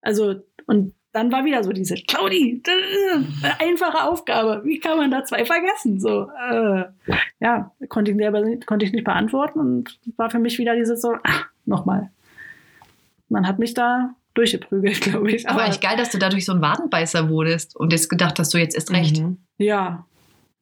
Also, 0.00 0.36
und 0.66 0.94
dann 1.12 1.32
war 1.32 1.44
wieder 1.44 1.64
so 1.64 1.72
diese, 1.72 1.94
Claudi, 1.96 2.62
eine 2.66 3.60
einfache 3.60 4.04
Aufgabe. 4.08 4.62
Wie 4.64 4.78
kann 4.78 4.96
man 4.96 5.10
da 5.10 5.24
zwei 5.24 5.44
vergessen? 5.44 5.98
So, 6.00 6.30
äh, 6.50 6.84
ja, 7.40 7.72
konnte 7.88 8.10
ich, 8.12 8.16
selber, 8.16 8.40
nicht- 8.42 8.66
konnte 8.66 8.84
ich 8.86 8.92
nicht 8.92 9.04
beantworten 9.04 9.58
und 9.58 9.98
war 10.16 10.30
für 10.30 10.38
mich 10.38 10.58
wieder 10.58 10.76
dieses 10.76 11.00
so, 11.02 11.16
ach, 11.24 11.46
nochmal. 11.66 12.10
Man 13.28 13.46
hat 13.46 13.58
mich 13.58 13.74
da 13.74 14.14
durchgeprügelt, 14.34 15.00
glaube 15.02 15.30
ich. 15.32 15.48
Aber 15.48 15.66
echt 15.66 15.80
geil, 15.82 15.96
dass 15.96 16.10
du 16.10 16.18
dadurch 16.18 16.44
so 16.44 16.52
ein 16.52 16.60
Wadenbeißer 16.60 17.28
wurdest 17.28 17.76
und 17.76 17.92
jetzt 17.92 18.08
gedacht 18.08 18.38
hast, 18.38 18.54
du 18.54 18.58
jetzt 18.58 18.74
erst 18.74 18.92
recht. 18.92 19.20
Mhm. 19.20 19.38
Ja. 19.58 20.06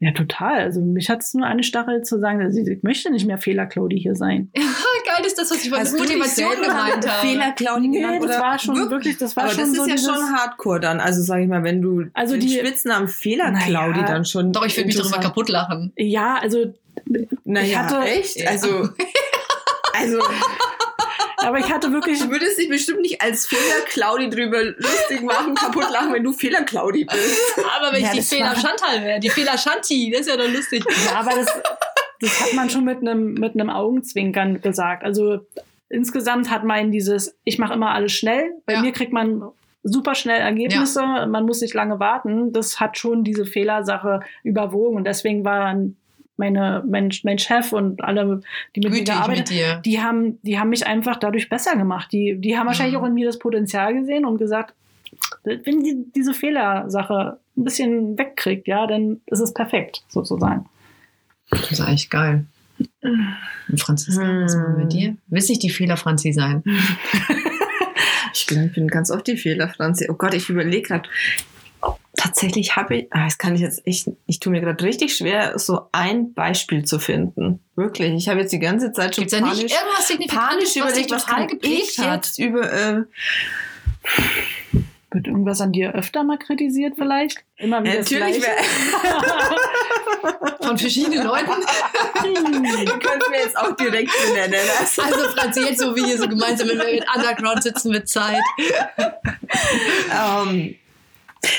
Ja, 0.00 0.12
total. 0.12 0.60
Also 0.60 0.80
mich 0.80 1.10
hat 1.10 1.22
es 1.22 1.34
nur 1.34 1.44
eine 1.44 1.64
Stachel 1.64 2.02
zu 2.02 2.20
sagen, 2.20 2.38
dass 2.38 2.54
ich, 2.56 2.68
ich 2.68 2.82
möchte 2.84 3.10
nicht 3.10 3.26
mehr 3.26 3.38
Fehler, 3.38 3.66
Claudi, 3.66 3.98
hier 3.98 4.14
sein. 4.14 4.50
ist 5.26 5.38
das, 5.38 5.50
was 5.50 5.64
ich 5.64 5.70
von 5.70 5.98
Motivation 5.98 6.50
gemeint 6.62 7.08
habe. 7.08 7.26
Fehler, 7.26 7.52
Claudi 7.52 7.88
Nee, 7.88 8.00
genannt? 8.00 8.24
das 8.24 8.38
war 8.40 8.58
schon 8.58 8.90
wirklich, 8.90 9.16
das 9.18 9.36
war 9.36 9.44
Aber 9.44 9.52
schon 9.52 9.60
das 9.60 9.68
ist 9.70 9.76
so 9.76 10.10
ja 10.10 10.14
schon 10.14 10.32
Hardcore 10.36 10.80
dann. 10.80 11.00
Also 11.00 11.22
sag 11.22 11.40
ich 11.40 11.48
mal, 11.48 11.62
wenn 11.64 11.80
du 11.82 12.04
Also 12.14 12.34
den 12.34 12.40
die- 12.40 12.58
Spitznamen 12.58 13.08
Fehler. 13.08 13.52
Claudi, 13.64 14.00
dann 14.06 14.24
schon. 14.24 14.52
Doch, 14.52 14.64
ich 14.66 14.76
würde 14.76 14.86
mich 14.86 14.96
darüber 14.96 15.18
kaputt 15.18 15.48
lachen. 15.48 15.92
Ja, 15.96 16.38
also, 16.40 16.74
Naja, 17.44 17.66
Ich 17.66 17.76
hatte- 17.76 18.00
echt? 18.08 18.36
Ja. 18.36 18.50
Also, 18.50 18.88
also 19.94 20.18
aber 21.38 21.58
ich 21.58 21.70
hatte 21.72 21.92
wirklich, 21.92 22.18
du 22.20 22.28
würdest 22.30 22.58
dich 22.58 22.68
bestimmt 22.68 23.00
nicht 23.02 23.22
als 23.22 23.46
Fehler 23.46 23.80
Claudi 23.86 24.28
drüber 24.28 24.62
lustig 24.64 25.22
machen, 25.22 25.54
kaputt 25.54 25.88
lachen, 25.90 26.12
wenn 26.12 26.24
du 26.24 26.32
Fehler 26.32 26.62
Claudi 26.64 27.04
bist. 27.04 27.40
Aber 27.78 27.92
wenn 27.92 28.02
Ja, 28.02 28.08
ich 28.08 28.12
die 28.12 28.18
das 28.18 28.28
Fehler 28.28 28.46
war- 28.46 28.56
Chantal 28.56 29.04
wäre, 29.04 29.20
die 29.20 29.30
Fehler 29.30 29.56
Shanti, 29.56 30.10
das 30.10 30.22
ist 30.22 30.28
ja 30.28 30.36
doch 30.36 30.48
lustig. 30.52 30.84
ja, 31.06 31.20
aber 31.20 31.30
das, 31.36 31.46
das 32.20 32.40
hat 32.40 32.54
man 32.54 32.68
schon 32.70 32.84
mit 32.84 32.98
einem 33.00 33.34
mit 33.34 33.54
einem 33.54 33.70
Augenzwinkern 33.70 34.60
gesagt. 34.60 35.04
Also 35.04 35.40
insgesamt 35.88 36.50
hat 36.50 36.64
man 36.64 36.90
dieses, 36.90 37.36
ich 37.44 37.58
mache 37.58 37.74
immer 37.74 37.90
alles 37.90 38.12
schnell. 38.12 38.52
Bei 38.66 38.74
Ja. 38.74 38.80
mir 38.82 38.92
kriegt 38.92 39.12
man 39.12 39.42
super 39.84 40.14
schnell 40.14 40.40
Ergebnisse, 40.40 41.00
man 41.28 41.46
muss 41.46 41.60
nicht 41.60 41.74
lange 41.74 41.98
warten. 42.00 42.52
Das 42.52 42.78
hat 42.80 42.98
schon 42.98 43.24
diese 43.24 43.46
Fehlersache 43.46 44.20
überwogen 44.42 44.96
und 44.96 45.04
deswegen 45.06 45.44
waren 45.44 45.96
meine, 46.36 46.84
mein, 46.86 47.10
mein 47.24 47.38
Chef 47.38 47.72
und 47.72 48.02
alle, 48.04 48.40
die 48.76 48.80
mit 48.80 48.90
mir 48.92 48.98
Gütig 48.98 49.06
gearbeitet 49.14 49.38
mit 49.38 49.50
dir. 49.50 49.80
die 49.84 50.00
haben, 50.00 50.38
die 50.42 50.58
haben 50.58 50.68
mich 50.68 50.86
einfach 50.86 51.16
dadurch 51.16 51.48
besser 51.48 51.74
gemacht. 51.76 52.12
Die, 52.12 52.36
die 52.38 52.56
haben 52.56 52.66
wahrscheinlich 52.66 52.96
Mhm. 52.96 53.02
auch 53.02 53.06
in 53.06 53.14
mir 53.14 53.26
das 53.26 53.38
Potenzial 53.40 53.94
gesehen 53.94 54.24
und 54.24 54.38
gesagt, 54.38 54.74
wenn 55.44 55.82
die 55.82 56.04
diese 56.14 56.34
Fehlersache 56.34 57.38
ein 57.56 57.64
bisschen 57.64 58.18
wegkriegt, 58.18 58.68
ja, 58.68 58.86
dann 58.86 59.20
ist 59.26 59.40
es 59.40 59.52
perfekt, 59.54 60.02
sozusagen. 60.08 60.66
Das 61.50 61.70
ist 61.72 61.80
eigentlich 61.80 62.10
geil. 62.10 62.44
Und 63.02 63.80
Franziska, 63.80 64.22
was 64.22 64.54
machen 64.54 64.76
wir 64.76 64.84
mit 64.84 64.92
dir? 64.92 65.16
Willst 65.28 65.48
nicht 65.48 65.62
die 65.62 65.70
Fehler 65.70 65.96
Franzi 65.96 66.32
sein? 66.32 66.62
Ich 68.34 68.46
glaube, 68.46 68.66
ich 68.66 68.72
bin 68.72 68.88
ganz 68.88 69.10
oft 69.10 69.26
die 69.26 69.36
Fehler, 69.36 69.68
Franzi. 69.68 70.06
Oh 70.08 70.14
Gott, 70.14 70.34
ich 70.34 70.48
überlege 70.48 70.86
gerade. 70.86 71.08
Tatsächlich 72.16 72.76
habe 72.76 72.96
ich, 72.96 73.12
ah, 73.12 73.24
das 73.24 73.38
kann 73.38 73.54
ich 73.54 73.60
jetzt 73.60 73.86
echt, 73.86 74.08
ich 74.26 74.40
tue 74.40 74.50
mir 74.52 74.60
gerade 74.60 74.82
richtig 74.84 75.16
schwer, 75.16 75.58
so 75.58 75.88
ein 75.92 76.34
Beispiel 76.34 76.84
zu 76.84 76.98
finden. 76.98 77.60
Wirklich. 77.76 78.12
Ich 78.14 78.28
habe 78.28 78.40
jetzt 78.40 78.52
die 78.52 78.58
ganze 78.58 78.92
Zeit 78.92 79.14
schon 79.14 79.22
Gibt 79.26 79.32
es 79.32 79.38
ja 79.38 79.44
nicht 79.46 79.76
panisch, 79.76 80.28
panisch 80.28 80.76
überlegt, 80.76 81.10
was 81.10 81.26
total 81.26 81.46
geprägt 81.46 81.92
ich 81.92 81.98
hat? 81.98 82.26
jetzt 82.26 82.38
über, 82.38 82.72
äh, 82.72 83.02
Wird 85.10 85.26
irgendwas 85.26 85.60
an 85.60 85.72
dir 85.72 85.94
öfter 85.94 86.24
mal 86.24 86.38
kritisiert 86.38 86.94
vielleicht? 86.96 87.44
Immer 87.56 87.82
wieder 87.84 87.98
natürlich, 87.98 88.42
Von 90.60 90.78
verschiedenen 90.78 91.26
Leuten? 91.26 91.50
ihr 92.24 92.98
könnt 92.98 93.30
mir 93.30 93.38
jetzt 93.38 93.56
auch 93.56 93.74
direkt 93.76 94.10
benennen. 94.26 94.60
Also, 94.78 95.02
Also 95.02 95.28
Franzi, 95.30 95.60
jetzt 95.62 95.80
so 95.80 95.94
wie 95.96 96.04
hier 96.04 96.18
so 96.18 96.28
gemeinsam, 96.28 96.68
wenn 96.68 96.78
wir 96.78 96.92
mit 96.92 97.06
Underground 97.14 97.62
sitzen 97.62 97.90
mit 97.90 98.08
Zeit. 98.08 98.42
ähm, 98.98 100.74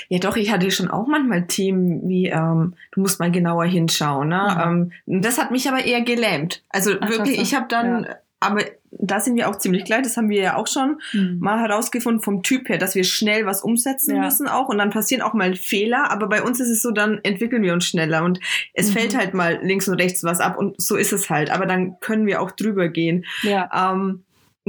ja, 0.09 0.19
doch, 0.19 0.35
ich 0.35 0.51
hatte 0.51 0.69
schon 0.71 0.89
auch 0.89 1.07
manchmal 1.07 1.47
Themen 1.47 2.07
wie, 2.07 2.27
ähm, 2.27 2.75
du 2.91 3.01
musst 3.01 3.19
mal 3.19 3.31
genauer 3.31 3.65
hinschauen. 3.65 4.29
Ne? 4.29 4.91
Ähm, 5.07 5.21
das 5.21 5.37
hat 5.37 5.51
mich 5.51 5.67
aber 5.67 5.83
eher 5.83 6.01
gelähmt. 6.01 6.63
Also 6.69 6.95
Ach, 6.99 7.09
wirklich, 7.09 7.39
ich 7.39 7.55
habe 7.55 7.67
dann, 7.69 8.07
aber 8.39 8.63
da 8.91 9.19
sind 9.19 9.35
wir 9.35 9.47
auch 9.49 9.57
ziemlich 9.57 9.85
gleich, 9.85 10.01
das 10.01 10.17
haben 10.17 10.29
wir 10.29 10.41
ja 10.41 10.55
auch 10.55 10.65
schon 10.67 10.99
Hm. 11.11 11.37
mal 11.39 11.59
herausgefunden 11.59 12.21
vom 12.23 12.41
Typ 12.41 12.69
her, 12.69 12.77
dass 12.77 12.95
wir 12.95 13.03
schnell 13.03 13.45
was 13.45 13.61
umsetzen 13.61 14.15
Ja. 14.15 14.21
müssen 14.23 14.47
auch 14.47 14.67
und 14.69 14.77
dann 14.79 14.89
passieren 14.89 15.21
auch 15.21 15.33
mal 15.33 15.55
Fehler, 15.55 16.09
aber 16.11 16.27
bei 16.27 16.41
uns 16.41 16.59
ist 16.59 16.69
es 16.69 16.81
so, 16.81 16.91
dann 16.91 17.19
entwickeln 17.23 17.61
wir 17.63 17.73
uns 17.73 17.85
schneller 17.85 18.23
und 18.23 18.39
es 18.73 18.89
Mhm. 18.89 18.93
fällt 18.93 19.17
halt 19.17 19.33
mal 19.33 19.59
links 19.61 19.87
und 19.87 19.95
rechts 20.01 20.23
was 20.23 20.39
ab 20.39 20.57
und 20.57 20.81
so 20.81 20.95
ist 20.95 21.13
es 21.13 21.29
halt, 21.29 21.51
aber 21.51 21.65
dann 21.65 21.99
können 21.99 22.25
wir 22.25 22.41
auch 22.41 22.51
drüber 22.51 22.87
gehen. 22.89 23.25
Ja. 23.43 23.69
Ähm, 23.93 24.23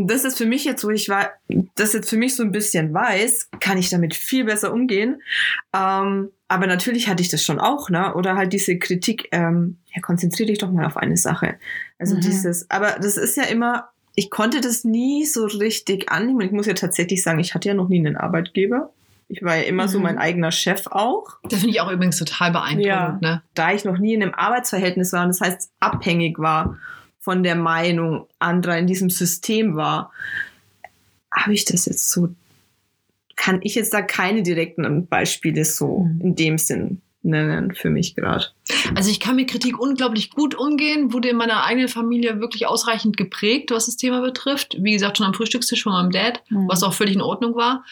das 0.07 0.25
ist 0.25 0.39
für 0.39 0.47
mich 0.47 0.65
jetzt, 0.65 0.85
wo 0.85 0.91
ich 0.91 1.09
war, 1.09 1.31
das 1.77 1.93
jetzt 1.93 2.09
für 2.11 2.17
mich 2.17 2.37
so 2.37 2.43
ein 2.43 2.53
bisschen 2.53 2.93
weiß, 2.95 3.51
kann 3.61 3.79
ich 3.79 3.91
damit 3.91 4.15
viel 4.15 4.45
besser 4.45 4.73
umgehen. 4.73 5.21
Ähm, 5.75 6.31
aber 6.49 6.67
natürlich 6.67 7.09
hatte 7.09 7.23
ich 7.23 7.29
das 7.29 7.45
schon 7.45 7.61
auch, 7.61 7.91
ne? 7.91 8.15
Oder 8.15 8.37
halt 8.37 8.53
diese 8.53 8.79
Kritik, 8.79 9.29
ähm, 9.33 9.79
ja, 9.95 10.01
konzentriere 10.03 10.49
dich 10.49 10.59
doch 10.59 10.71
mal 10.71 10.87
auf 10.87 10.97
eine 10.97 11.17
Sache. 11.17 11.57
Also 11.99 12.17
Mhm. 12.17 12.21
dieses, 12.21 12.71
aber 12.71 12.97
das 13.01 13.17
ist 13.17 13.37
ja 13.37 13.45
immer, 13.45 13.89
ich 14.15 14.31
konnte 14.31 14.61
das 14.61 14.85
nie 14.85 15.25
so 15.25 15.47
richtig 15.47 16.11
annehmen. 16.11 16.41
Ich 16.41 16.53
muss 16.53 16.67
ja 16.67 16.75
tatsächlich 16.75 17.23
sagen, 17.23 17.39
ich 17.39 17.55
hatte 17.55 17.69
ja 17.69 17.75
noch 17.75 17.89
nie 17.89 17.99
einen 18.05 18.17
Arbeitgeber. 18.17 18.93
Ich 19.29 19.43
war 19.45 19.57
ja 19.57 19.63
immer 19.63 19.87
so 19.87 19.99
Mhm. 19.99 20.05
mein 20.05 20.19
eigener 20.19 20.51
Chef 20.51 20.89
auch. 20.89 21.39
Das 21.45 21.61
finde 21.61 21.71
ich 21.71 21.81
auch 21.81 21.91
übrigens 21.93 22.19
total 22.19 22.51
beeindruckend. 22.51 22.85
Ja. 22.85 23.19
Ne? 23.21 23.43
Da 23.55 23.73
ich 23.73 23.85
noch 23.85 23.99
nie 23.99 24.15
in 24.15 24.23
einem 24.25 24.35
Arbeitsverhältnis 24.35 25.13
war 25.13 25.23
und 25.23 25.29
das 25.29 25.41
heißt 25.41 25.71
abhängig 25.79 26.39
war 26.41 26.79
von 27.20 27.42
der 27.42 27.54
Meinung 27.54 28.26
anderer 28.38 28.78
in 28.78 28.87
diesem 28.87 29.11
System 29.11 29.76
war, 29.76 30.12
habe 31.33 31.52
ich 31.54 31.64
das 31.66 31.85
jetzt 31.87 32.11
so, 32.11 32.30
kann 33.37 33.61
ich 33.62 33.74
jetzt 33.74 33.92
da 33.94 34.02
keine 34.02 34.42
direkten 34.42 35.06
Beispiele 35.06 35.64
so 35.64 36.00
Mhm. 36.00 36.20
in 36.22 36.35
dem 36.35 36.59
Sinn 36.59 37.02
nennen 37.22 37.74
für 37.74 37.90
mich 37.90 38.14
gerade. 38.16 38.46
Also 38.94 39.11
ich 39.11 39.20
kann 39.20 39.37
mit 39.37 39.50
Kritik 39.50 39.78
unglaublich 39.78 40.30
gut 40.30 40.54
umgehen, 40.54 41.12
wurde 41.12 41.28
in 41.28 41.37
meiner 41.37 41.64
eigenen 41.64 41.88
Familie 41.88 42.40
wirklich 42.40 42.66
ausreichend 42.66 43.18
geprägt, 43.18 43.70
was 43.70 43.85
das 43.85 43.98
Thema 43.98 44.22
betrifft. 44.22 44.76
Wie 44.80 44.92
gesagt, 44.92 45.18
schon 45.18 45.26
am 45.26 45.35
Frühstückstisch 45.35 45.83
von 45.83 45.92
meinem 45.92 46.11
Dad, 46.11 46.42
Mhm. 46.48 46.66
was 46.68 46.83
auch 46.83 46.94
völlig 46.94 47.14
in 47.16 47.20
Ordnung 47.20 47.54
war. 47.54 47.85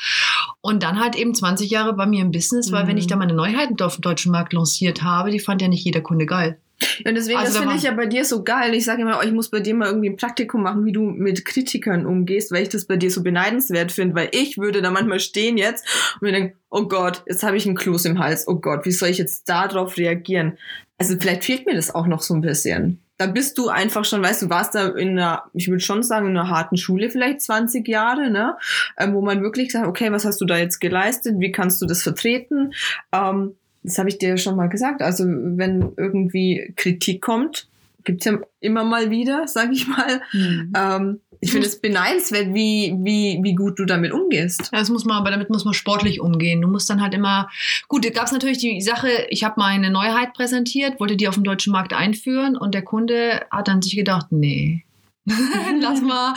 Und 0.63 0.83
dann 0.83 0.99
halt 0.99 1.15
eben 1.15 1.35
20 1.35 1.69
Jahre 1.71 1.93
bei 1.93 2.07
mir 2.07 2.23
im 2.23 2.31
Business, 2.31 2.73
weil 2.73 2.85
Mhm. 2.85 2.89
wenn 2.89 2.97
ich 2.99 3.07
da 3.07 3.17
meine 3.17 3.35
Neuheiten 3.35 3.79
auf 3.83 3.97
dem 3.97 4.03
deutschen 4.03 4.33
Markt 4.33 4.55
lanciert 4.55 5.03
habe, 5.03 5.31
die 5.31 5.41
fand 5.41 5.61
ja 5.61 5.69
nicht 5.69 5.85
jeder 5.85 6.01
Kunde 6.01 6.25
geil. 6.25 6.59
Und 7.05 7.15
deswegen, 7.15 7.39
Also 7.39 7.53
das 7.53 7.61
finde 7.61 7.77
ich 7.77 7.83
ja 7.83 7.93
bei 7.93 8.07
dir 8.07 8.25
so 8.25 8.45
geil. 8.45 8.75
Ich 8.75 8.85
sage 8.85 9.03
immer, 9.03 9.19
oh, 9.19 9.25
ich 9.25 9.33
muss 9.33 9.51
bei 9.51 9.61
dir 9.61 9.75
mal 9.75 9.89
irgendwie 9.89 10.11
ein 10.11 10.17
Praktikum 10.17 10.63
machen, 10.63 10.85
wie 10.85 10.93
du 10.93 11.03
mit 11.03 11.45
Kritikern 11.45 12.07
umgehst, 12.07 12.53
weil 12.53 12.63
ich 12.63 12.69
das 12.69 12.85
bei 12.85 12.97
dir 12.97 13.11
so 13.11 13.23
beneidenswert 13.23 13.91
finde, 13.93 14.15
weil 14.15 14.29
ich 14.33 14.59
würde 14.59 14.81
da 14.83 14.91
manchmal 14.91 15.21
stehen 15.21 15.57
jetzt 15.59 15.85
und 16.15 16.23
mir 16.23 16.33
denken, 16.33 16.57
oh 16.71 16.85
Gott, 16.87 17.23
jetzt 17.27 17.43
habe 17.43 17.57
ich 17.57 17.67
einen 17.67 17.77
Kloß 17.77 18.05
im 18.05 18.19
Hals. 18.19 18.47
Oh 18.47 18.57
Gott, 18.57 18.85
wie 18.87 18.93
soll 18.93 19.09
ich 19.09 19.19
jetzt 19.19 19.49
darauf 19.49 19.97
reagieren? 19.97 20.59
Also 20.99 21.17
vielleicht 21.19 21.45
fehlt 21.45 21.67
mir 21.67 21.75
das 21.75 21.95
auch 21.95 22.07
noch 22.07 22.23
so 22.23 22.35
ein 22.35 22.41
bisschen. 22.41 23.01
da 23.19 23.27
bist 23.27 23.59
du 23.59 23.69
einfach 23.69 24.05
schon, 24.05 24.23
weißt 24.23 24.43
du, 24.43 24.51
warst 24.51 24.77
da 24.77 24.89
in 24.89 25.11
einer, 25.11 25.43
ich 25.53 25.67
würde 25.69 25.81
schon 25.81 26.05
sagen, 26.05 26.29
in 26.29 26.37
einer 26.37 26.49
harten 26.51 26.77
Schule 26.77 27.11
vielleicht 27.11 27.41
20 27.43 27.87
Jahre, 27.89 28.31
ne? 28.31 28.57
Ähm, 28.97 29.13
wo 29.15 29.21
man 29.21 29.43
wirklich 29.43 29.73
sagt, 29.73 29.89
okay, 29.89 30.13
was 30.13 30.25
hast 30.25 30.41
du 30.41 30.45
da 30.45 30.57
jetzt 30.57 30.79
geleistet? 30.81 31.35
Wie 31.39 31.51
kannst 31.51 31.83
du 31.83 31.87
das 31.87 32.03
vertreten? 32.03 32.73
Ähm, 33.13 33.57
das 33.89 33.99
habe 33.99 34.09
ich 34.09 34.19
dir 34.19 34.37
schon 34.37 34.57
mal 34.57 34.69
gesagt. 34.69 35.03
Also 35.03 35.25
wenn 35.27 35.93
irgendwie 35.97 36.73
Kritik 36.77 37.23
kommt, 37.23 37.69
gibt's 38.05 38.25
ja 38.25 38.39
immer 38.61 38.85
mal 38.85 39.11
wieder, 39.11 39.47
sag 39.47 39.73
ich 39.73 39.87
mal. 39.87 40.21
Mhm. 40.33 40.73
Ähm, 40.77 41.21
ich 41.41 41.53
finde 41.53 41.67
es 41.67 41.81
beneidenswert, 41.81 42.53
wie, 42.53 42.95
wie, 42.99 43.39
wie 43.43 43.55
gut 43.55 43.79
du 43.79 43.85
damit 43.85 44.13
umgehst. 44.13 44.71
Ja, 44.73 44.79
das 44.81 44.91
muss 44.91 45.05
man, 45.05 45.17
aber 45.17 45.31
damit 45.31 45.51
muss 45.51 45.65
man 45.65 45.75
sportlich 45.75 46.21
umgehen. 46.21 46.61
Du 46.61 46.69
musst 46.69 46.91
dann 46.91 47.01
halt 47.01 47.15
immer. 47.15 47.49
Gut, 47.87 48.05
da 48.05 48.11
gab 48.11 48.27
es 48.27 48.33
natürlich 48.33 48.59
die 48.59 48.81
Sache, 48.81 49.09
ich 49.31 49.45
habe 49.45 49.55
mal 49.59 49.69
eine 49.69 49.91
Neuheit 49.91 50.33
präsentiert, 50.35 50.99
wollte 50.99 51.17
die 51.17 51.29
auf 51.29 51.35
dem 51.35 51.45
deutschen 51.45 51.73
Markt 51.73 51.93
einführen 51.93 52.57
und 52.57 52.75
der 52.75 52.83
Kunde 52.83 53.43
hat 53.51 53.69
dann 53.69 53.83
sich 53.83 53.95
gedacht, 53.95 54.27
nee. 54.31 54.85
Lass 55.81 56.01
mal. 56.03 56.35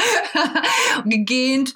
Gegähnt. 1.06 1.76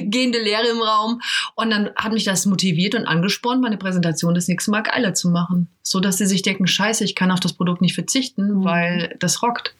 Gehende 0.00 0.42
Leere 0.42 0.68
im 0.68 0.80
Raum. 0.80 1.20
Und 1.54 1.70
dann 1.70 1.90
hat 1.96 2.12
mich 2.12 2.24
das 2.24 2.46
motiviert 2.46 2.94
und 2.94 3.06
angespornt, 3.06 3.62
meine 3.62 3.76
Präsentation 3.76 4.34
das 4.34 4.48
nächste 4.48 4.70
Mal 4.70 4.82
geiler 4.82 5.14
zu 5.14 5.28
machen. 5.28 5.68
So 5.82 6.00
dass 6.00 6.18
sie 6.18 6.26
sich 6.26 6.42
denken, 6.42 6.66
scheiße, 6.66 7.04
ich 7.04 7.14
kann 7.14 7.30
auf 7.30 7.40
das 7.40 7.52
Produkt 7.52 7.80
nicht 7.82 7.94
verzichten, 7.94 8.58
Mhm. 8.60 8.64
weil 8.64 9.16
das 9.20 9.42
rockt. 9.42 9.74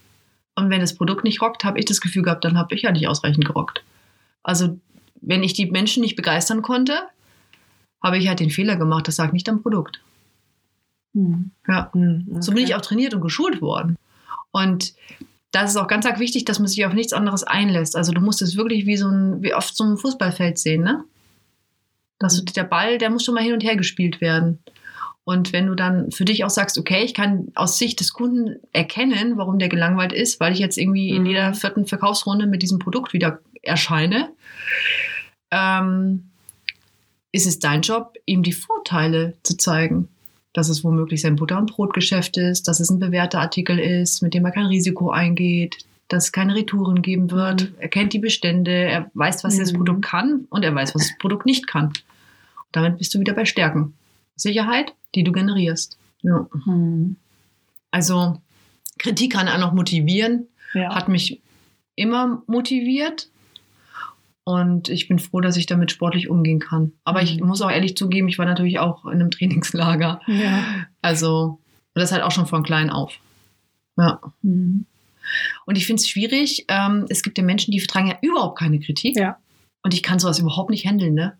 Und 0.55 0.69
wenn 0.69 0.81
das 0.81 0.95
Produkt 0.95 1.23
nicht 1.23 1.41
rockt, 1.41 1.63
habe 1.63 1.79
ich 1.79 1.85
das 1.85 2.01
Gefühl 2.01 2.23
gehabt, 2.23 2.43
dann 2.45 2.57
habe 2.57 2.73
ich 2.73 2.81
ja 2.83 2.91
nicht 2.91 3.07
ausreichend 3.07 3.45
gerockt. 3.45 3.83
Also, 4.43 4.79
wenn 5.21 5.43
ich 5.43 5.53
die 5.53 5.65
Menschen 5.67 6.01
nicht 6.01 6.15
begeistern 6.15 6.61
konnte, 6.61 6.99
habe 8.03 8.17
ich 8.17 8.27
halt 8.27 8.39
den 8.39 8.49
Fehler 8.49 8.75
gemacht. 8.75 9.07
Das 9.07 9.17
lag 9.17 9.31
nicht 9.33 9.49
am 9.49 9.61
Produkt. 9.61 9.99
Mhm. 11.13 11.51
Ja. 11.67 11.91
So 12.39 12.51
bin 12.53 12.63
ich 12.63 12.75
auch 12.75 12.81
trainiert 12.81 13.13
und 13.13 13.21
geschult 13.21 13.61
worden. 13.61 13.97
Und 14.51 14.93
das 15.51 15.71
ist 15.71 15.77
auch 15.77 15.87
ganz 15.87 16.05
arg 16.05 16.19
wichtig, 16.19 16.45
dass 16.45 16.59
man 16.59 16.67
sich 16.67 16.85
auf 16.85 16.93
nichts 16.93 17.13
anderes 17.13 17.43
einlässt. 17.43 17.95
Also 17.95 18.11
du 18.11 18.21
musst 18.21 18.41
es 18.41 18.57
wirklich 18.57 18.85
wie 18.85 18.97
so 18.97 19.07
ein, 19.07 19.41
wie 19.41 19.53
auf 19.53 19.69
so 19.69 19.83
einem 19.83 19.97
Fußballfeld 19.97 20.57
sehen, 20.57 20.83
ne? 20.83 21.03
Dass 22.19 22.35
du, 22.35 22.43
der 22.51 22.63
Ball, 22.63 22.97
der 22.97 23.09
muss 23.09 23.23
schon 23.23 23.35
mal 23.35 23.43
hin 23.43 23.53
und 23.53 23.63
her 23.63 23.75
gespielt 23.75 24.21
werden. 24.21 24.59
Und 25.23 25.51
wenn 25.51 25.67
du 25.67 25.75
dann 25.75 26.11
für 26.11 26.23
dich 26.25 26.45
auch 26.45 26.49
sagst, 26.49 26.77
okay, 26.77 27.03
ich 27.03 27.13
kann 27.13 27.51
aus 27.53 27.77
Sicht 27.77 27.99
des 27.99 28.13
Kunden 28.13 28.61
erkennen, 28.71 29.37
warum 29.37 29.59
der 29.59 29.67
gelangweilt 29.67 30.13
ist, 30.13 30.39
weil 30.39 30.53
ich 30.53 30.59
jetzt 30.59 30.77
irgendwie 30.77 31.09
in 31.09 31.23
Mhm. 31.23 31.27
jeder 31.27 31.53
vierten 31.53 31.85
Verkaufsrunde 31.85 32.47
mit 32.47 32.61
diesem 32.61 32.79
Produkt 32.79 33.13
wieder 33.13 33.39
erscheine, 33.61 34.31
ähm, 35.51 36.29
ist 37.33 37.45
es 37.45 37.59
dein 37.59 37.81
Job, 37.81 38.13
ihm 38.25 38.41
die 38.41 38.53
Vorteile 38.53 39.33
zu 39.43 39.57
zeigen. 39.57 40.07
Dass 40.57 40.69
es 40.69 40.83
womöglich 40.83 41.21
sein 41.21 41.35
Butter- 41.35 41.59
und 41.59 41.71
Brotgeschäft 41.73 42.35
ist, 42.35 42.67
dass 42.67 42.79
es 42.79 42.89
ein 42.89 42.97
bewährter 42.97 43.39
Artikel 43.41 43.77
ist, 43.77 44.23
mit 44.23 44.33
dem 44.33 44.43
er 44.43 44.49
kein 44.51 44.65
Risiko 44.65 45.11
eingeht, 45.11 45.77
dass 46.07 46.25
es 46.25 46.31
keine 46.31 46.55
Retouren 46.55 47.03
geben 47.03 47.29
wird. 47.29 47.73
Er 47.77 47.89
kennt 47.89 48.11
die 48.11 48.17
Bestände, 48.17 48.71
er 48.71 49.11
weiß, 49.13 49.43
was 49.43 49.55
das 49.59 49.71
Mhm. 49.71 49.77
Produkt 49.77 50.01
kann 50.05 50.47
und 50.49 50.63
er 50.63 50.73
weiß, 50.73 50.95
was 50.95 51.09
das 51.09 51.17
Produkt 51.19 51.45
nicht 51.45 51.67
kann. 51.67 51.93
Damit 52.71 52.97
bist 52.97 53.13
du 53.13 53.19
wieder 53.19 53.33
bei 53.33 53.45
Stärken. 53.45 53.93
Sicherheit, 54.35 54.95
die 55.13 55.23
du 55.23 55.31
generierst. 55.31 55.99
Ja. 56.23 56.47
Mhm. 56.65 57.17
Also 57.91 58.41
Kritik 58.97 59.33
kann 59.33 59.47
einen 59.47 59.61
auch 59.61 59.73
motivieren, 59.73 60.47
Ja. 60.73 60.95
hat 60.95 61.07
mich 61.07 61.39
immer 61.95 62.41
motiviert. 62.47 63.29
Und 64.47 64.87
ich 64.87 65.09
bin 65.09 65.19
froh, 65.19 65.41
dass 65.41 65.57
ich 65.57 65.65
damit 65.65 65.91
sportlich 65.91 66.29
umgehen 66.29 66.59
kann. 66.59 66.93
Aber 67.03 67.21
ich 67.21 67.41
Mhm. 67.41 67.47
muss 67.47 67.61
auch 67.61 67.69
ehrlich 67.69 67.97
zugeben, 67.97 68.29
ich 68.29 68.37
war 68.39 68.45
natürlich 68.45 68.79
auch 68.79 69.03
in 69.03 69.11
einem 69.19 69.29
Trainingslager. 69.29 70.21
ja. 70.27 70.63
Also, 71.01 71.59
und 71.93 71.99
das 72.01 72.13
halt 72.13 72.23
auch 72.23 72.31
schon 72.31 72.45
von 72.47 72.63
klein 72.63 72.89
auf. 72.89 73.19
Ja. 73.97 74.21
Mhm. 74.43 74.85
Und 75.65 75.77
ich 75.77 75.85
finde 75.85 75.99
es 75.99 76.07
schwierig. 76.07 76.63
Ähm, 76.69 77.05
es 77.09 77.23
gibt 77.23 77.37
ja 77.37 77.43
Menschen, 77.43 77.71
die 77.73 77.81
vertragen 77.81 78.07
ja 78.07 78.17
überhaupt 78.21 78.57
keine 78.57 78.79
Kritik. 78.79 79.17
Ja. 79.17 79.37
Und 79.83 79.93
ich 79.93 80.01
kann 80.01 80.17
sowas 80.17 80.39
überhaupt 80.39 80.69
nicht 80.69 80.85
handeln, 80.85 81.13
ne? 81.13 81.33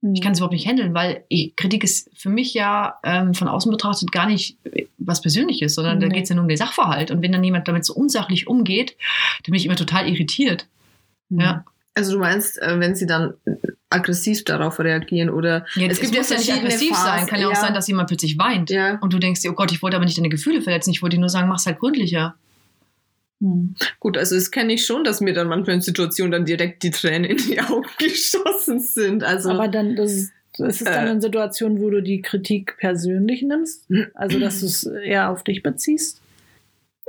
Mhm. 0.00 0.14
Ich 0.14 0.20
kann 0.20 0.30
es 0.30 0.38
überhaupt 0.38 0.54
nicht 0.54 0.68
handeln, 0.68 0.94
weil 0.94 1.24
ich, 1.28 1.56
Kritik 1.56 1.82
ist 1.82 2.08
für 2.14 2.28
mich 2.30 2.54
ja 2.54 3.00
ähm, 3.02 3.34
von 3.34 3.48
außen 3.48 3.68
betrachtet 3.72 4.12
gar 4.12 4.26
nicht 4.28 4.58
äh, 4.66 4.84
was 4.98 5.22
Persönliches, 5.22 5.74
sondern 5.74 5.98
da 5.98 6.06
Nee. 6.06 6.14
geht 6.14 6.22
es 6.22 6.28
ja 6.28 6.36
nur 6.36 6.44
um 6.44 6.48
den 6.48 6.56
Sachverhalt. 6.56 7.10
Und 7.10 7.20
wenn 7.20 7.32
dann 7.32 7.42
jemand 7.42 7.66
damit 7.66 7.84
so 7.84 7.94
unsachlich 7.94 8.46
umgeht, 8.46 8.96
dann 9.42 9.50
bin 9.50 9.54
ich 9.54 9.66
immer 9.66 9.74
total 9.74 10.08
irritiert. 10.08 10.68
Mhm. 11.28 11.40
Ja. 11.40 11.64
Also 11.94 12.12
du 12.12 12.18
meinst, 12.18 12.60
äh, 12.62 12.78
wenn 12.80 12.94
sie 12.94 13.06
dann 13.06 13.34
aggressiv 13.90 14.44
darauf 14.44 14.78
reagieren 14.80 15.28
oder 15.28 15.66
Ja, 15.74 15.86
Es 15.88 16.00
gibt 16.00 16.14
ja 16.14 16.20
muss 16.20 16.30
ja 16.30 16.38
nicht 16.38 16.52
aggressiv 16.52 16.94
sein. 16.96 17.18
Phasen, 17.18 17.26
Kann 17.28 17.40
ja 17.40 17.48
auch 17.48 17.52
ja. 17.54 17.60
sein, 17.60 17.74
dass 17.74 17.86
jemand 17.88 18.08
plötzlich 18.08 18.38
weint. 18.38 18.70
ja. 18.70 18.98
Und 19.00 19.12
du 19.12 19.18
denkst 19.18 19.42
dir, 19.42 19.50
oh 19.50 19.54
Gott, 19.54 19.70
ich 19.72 19.82
wollte 19.82 19.96
aber 19.96 20.06
nicht 20.06 20.16
deine 20.16 20.30
Gefühle 20.30 20.62
verletzen. 20.62 20.90
Ich 20.90 21.02
wollte 21.02 21.16
dir 21.16 21.20
nur 21.20 21.28
sagen, 21.28 21.48
mach's 21.48 21.66
halt 21.66 21.78
gründlicher. 21.78 22.34
Mhm. 23.40 23.74
Gut, 24.00 24.16
also 24.16 24.34
das 24.34 24.50
kenne 24.50 24.72
ich 24.72 24.86
schon, 24.86 25.04
dass 25.04 25.20
mir 25.20 25.34
dann 25.34 25.48
manchmal 25.48 25.76
in 25.76 25.82
Situationen 25.82 26.32
dann 26.32 26.44
direkt 26.46 26.82
die 26.82 26.90
Tränen 26.90 27.24
in 27.24 27.36
die 27.36 27.60
Augen 27.60 27.84
geschossen 27.98 28.80
sind. 28.80 29.24
Also 29.24 29.50
Aber 29.50 29.68
dann, 29.68 29.94
das 29.96 30.12
ist, 30.12 30.32
das 30.56 30.76
ist 30.80 30.86
dann 30.86 31.06
Äh. 31.06 31.10
eine 31.10 31.20
Situation, 31.20 31.80
wo 31.82 31.90
du 31.90 32.00
die 32.02 32.22
Kritik 32.22 32.76
persönlich 32.78 33.42
nimmst. 33.42 33.84
Also, 34.14 34.38
dass 34.38 34.60
du 34.60 34.66
es 34.66 34.84
eher 34.84 35.28
auf 35.28 35.44
dich 35.44 35.62
beziehst. 35.62 36.21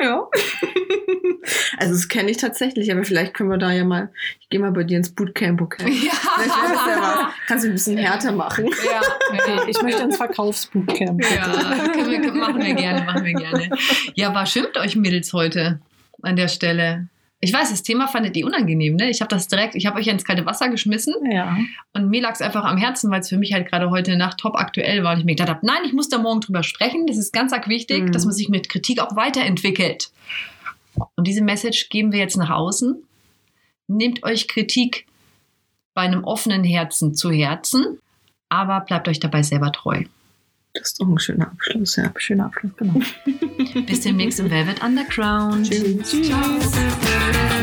Ja. 0.04 0.28
also 1.78 1.94
das 1.94 2.08
kenne 2.08 2.32
ich 2.32 2.38
tatsächlich, 2.38 2.92
aber 2.92 3.04
vielleicht 3.04 3.34
können 3.34 3.50
wir 3.50 3.58
da 3.58 3.72
ja 3.72 3.84
mal, 3.84 4.10
ich 4.39 4.50
gehe 4.50 4.60
mal 4.60 4.72
bei 4.72 4.84
dir 4.84 4.98
ins 4.98 5.10
Bootcamp, 5.10 5.62
okay? 5.62 5.89
Ja 6.04 6.12
was. 6.38 7.34
Kannst 7.48 7.63
du 7.66 7.70
ein 7.70 7.74
bisschen 7.74 7.98
härter 7.98 8.32
machen. 8.32 8.66
Ja, 8.66 9.02
Okay, 9.32 9.60
ich 9.68 9.82
möchte 9.82 10.04
ins 10.04 10.18
Verkaufsbootcamp. 10.18 11.18
bitte. 11.18 11.36
Ja, 11.36 11.88
können 11.94 12.12
wir, 12.24 12.34
machen 12.34 12.62
wir 12.62 12.74
gerne, 12.74 13.06
machen 13.06 13.26
wir 13.26 13.34
gerne. 13.34 13.70
Ja, 14.16 14.34
war 14.34 14.46
schön 14.46 14.63
mit 14.63 14.78
euch 14.78 14.96
Mädels 14.96 15.34
heute 15.34 15.80
an 16.22 16.36
der 16.36 16.48
Stelle. 16.48 17.08
Ich 17.44 17.52
weiß, 17.52 17.72
das 17.72 17.84
Thema 17.84 18.08
fandet 18.08 18.38
ihr 18.38 18.46
unangenehm, 18.46 18.96
ne? 18.96 19.10
Ich 19.10 19.20
habe 19.20 19.28
das 19.28 19.50
direkt, 19.50 19.76
ich 19.76 19.86
habe 19.86 20.00
euch 20.00 20.08
ins 20.08 20.24
kalte 20.24 20.46
Wasser 20.46 20.70
geschmissen 20.70 21.14
Ja. 21.30 21.58
und 21.92 22.10
mir 22.10 22.22
lag 22.22 22.32
es 22.32 22.42
einfach 22.42 22.64
am 22.64 22.78
Herzen, 22.78 23.12
weil 23.12 23.20
es 23.20 23.28
für 23.28 23.38
mich 23.38 23.52
halt 23.52 23.68
gerade 23.68 23.90
heute 23.90 24.16
Nacht 24.16 24.38
top 24.38 24.56
aktuell 24.56 25.04
war 25.04 25.12
und 25.14 25.20
ich 25.20 25.26
mir 25.26 25.36
gedacht 25.36 25.50
habe, 25.50 25.66
nein, 25.66 25.82
ich 25.86 25.92
muss 25.92 26.08
da 26.08 26.20
morgen 26.20 26.40
drüber 26.40 26.64
sprechen. 26.64 27.06
Das 27.06 27.18
ist 27.18 27.34
ganz 27.34 27.52
arg 27.52 27.68
wichtig, 27.68 28.04
Mhm. 28.04 28.12
dass 28.14 28.24
man 28.24 28.34
sich 28.34 28.48
mit 28.48 28.70
Kritik 28.70 29.02
auch 29.02 29.16
weiterentwickelt. 29.18 30.10
Und 31.16 31.28
diese 31.28 31.44
Message 31.44 31.90
geben 31.90 32.14
wir 32.14 32.20
jetzt 32.20 32.38
nach 32.38 32.50
außen. 32.50 33.04
Nehmt 33.88 34.24
euch 34.24 34.48
Kritik 34.48 35.06
bei 35.94 36.04
einem 36.04 36.24
offenen 36.24 36.64
Herzen 36.64 37.14
zu 37.14 37.30
Herzen, 37.30 38.00
aber 38.48 38.80
bleibt 38.82 39.10
euch 39.10 39.20
dabei 39.20 39.44
selber 39.44 39.72
treu. 39.74 40.04
Das 40.74 40.88
ist 40.88 41.00
doch 41.00 41.08
ein 41.08 41.20
schöner 41.20 41.52
Abschluss, 41.52 41.96
ja. 41.98 42.12
Schöner 42.18 42.48
Abschluss, 42.48 42.72
genau. 42.78 43.00
Bis 43.86 44.02
demnächst 44.02 44.40
im 44.40 44.50
Velvet 44.50 44.84
Underground. 44.84 45.70
Tschüss. 45.70 46.10
Tschüss. 46.10 47.62